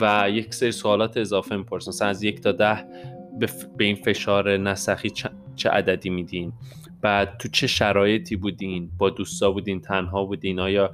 و 0.01 0.31
یک 0.31 0.55
سری 0.55 0.73
سوالات 0.73 1.17
اضافه 1.17 1.57
می‌پرسن. 1.57 2.07
از 2.07 2.23
یک 2.23 2.41
تا 2.41 2.53
ده 2.53 2.85
به 3.77 3.85
این 3.85 3.97
فشار 3.97 4.57
نسخی 4.57 5.11
چه 5.57 5.71
عددی 5.71 6.11
میدین؟ 6.11 6.53
بعد 7.03 7.37
تو 7.39 7.49
چه 7.49 7.67
شرایطی 7.67 8.37
بودین؟ 8.37 8.91
با 8.99 9.11
دوستا 9.11 9.51
بودین؟ 9.51 9.81
تنها 9.81 10.25
بودین؟ 10.25 10.61
آیا 10.61 10.93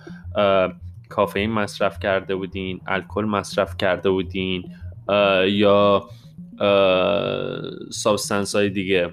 کافئین 1.09 1.51
مصرف 1.51 1.99
کرده 1.99 2.35
بودین؟ 2.35 2.81
الکل 2.87 3.25
مصرف 3.25 3.77
کرده 3.77 4.11
بودین؟ 4.11 4.65
یا 5.49 6.09
substance 7.91 8.55
های 8.57 8.71
دیگه؟ 8.71 9.13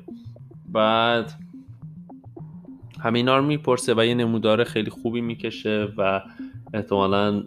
بعد 0.65 1.33
همینا 2.99 3.37
رو 3.37 3.45
می‌پرسه 3.45 3.93
و 3.97 4.05
یه 4.05 4.15
نمودار 4.15 4.63
خیلی 4.63 4.89
خوبی 4.89 5.21
می‌کشه 5.21 5.87
و 5.97 6.21
احتمالا 6.73 7.43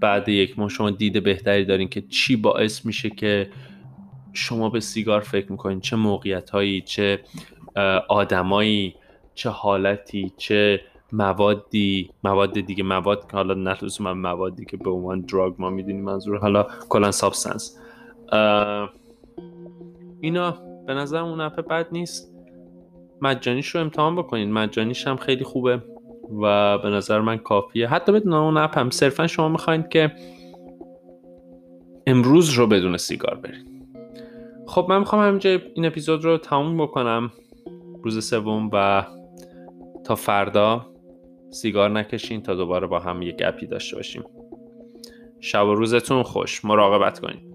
بعد 0.00 0.28
یک 0.28 0.58
ماه 0.58 0.68
شما 0.68 0.90
دید 0.90 1.22
بهتری 1.22 1.64
دارین 1.64 1.88
که 1.88 2.00
چی 2.00 2.36
باعث 2.36 2.86
میشه 2.86 3.10
که 3.10 3.50
شما 4.32 4.70
به 4.70 4.80
سیگار 4.80 5.20
فکر 5.20 5.52
می‌کنین. 5.52 5.80
چه 5.80 5.96
موقعیت 5.96 6.50
هایی 6.50 6.80
چه 6.80 7.20
آدمایی 8.08 8.94
چه 9.34 9.50
حالتی 9.50 10.32
چه 10.36 10.80
موادی 11.12 12.10
مواد 12.24 12.60
دیگه 12.60 12.84
مواد 12.84 13.30
که 13.30 13.36
حالا 13.36 13.54
نه 13.54 13.76
من 14.00 14.12
موادی 14.12 14.64
که 14.64 14.76
به 14.76 14.90
عنوان 14.90 15.20
drug 15.20 15.54
ما 15.58 15.70
می‌دونیم 15.70 16.04
منظور 16.04 16.38
حالا 16.38 16.66
کلا 16.88 17.10
substance 17.10 17.78
اینا 20.20 20.50
به 20.86 20.94
نظر 20.94 21.18
اون 21.18 21.40
اپ 21.40 21.68
بد 21.68 21.86
نیست. 21.92 22.34
مجانیش 23.22 23.68
رو 23.68 23.80
امتحان 23.80 24.16
بکنین. 24.16 24.52
مجانیش 24.52 25.06
هم 25.06 25.16
خیلی 25.16 25.44
خوبه 25.44 25.82
و 26.42 26.78
به 26.78 26.88
نظر 26.88 27.20
من 27.20 27.36
کافیه. 27.36 27.88
حتی 27.88 28.12
بدون 28.12 28.32
اون 28.32 28.56
اپ 28.56 28.78
هم 28.78 28.90
صرفا 28.90 29.26
شما 29.26 29.48
می‌خواید 29.48 29.88
که 29.88 30.12
امروز 32.06 32.50
رو 32.50 32.66
بدون 32.66 32.96
سیگار 32.96 33.34
برید 33.34 33.66
خب 34.66 34.86
من 34.88 34.98
می‌خوام 34.98 35.26
همینجا 35.26 35.58
این 35.74 35.86
اپیزود 35.86 36.24
رو 36.24 36.38
تموم 36.38 36.82
بکنم. 36.82 37.32
روز 38.02 38.28
سوم 38.28 38.70
و 38.72 39.06
تا 40.04 40.14
فردا 40.14 40.86
سیگار 41.50 41.90
نکشین 41.90 42.42
تا 42.42 42.54
دوباره 42.54 42.86
با 42.86 42.98
هم 42.98 43.22
یک 43.22 43.42
اپی 43.44 43.66
داشته 43.66 43.96
باشیم. 43.96 44.24
شب 45.40 45.66
و 45.66 45.74
روزتون 45.74 46.22
خوش. 46.22 46.64
مراقبت 46.64 47.18
کنید. 47.18 47.49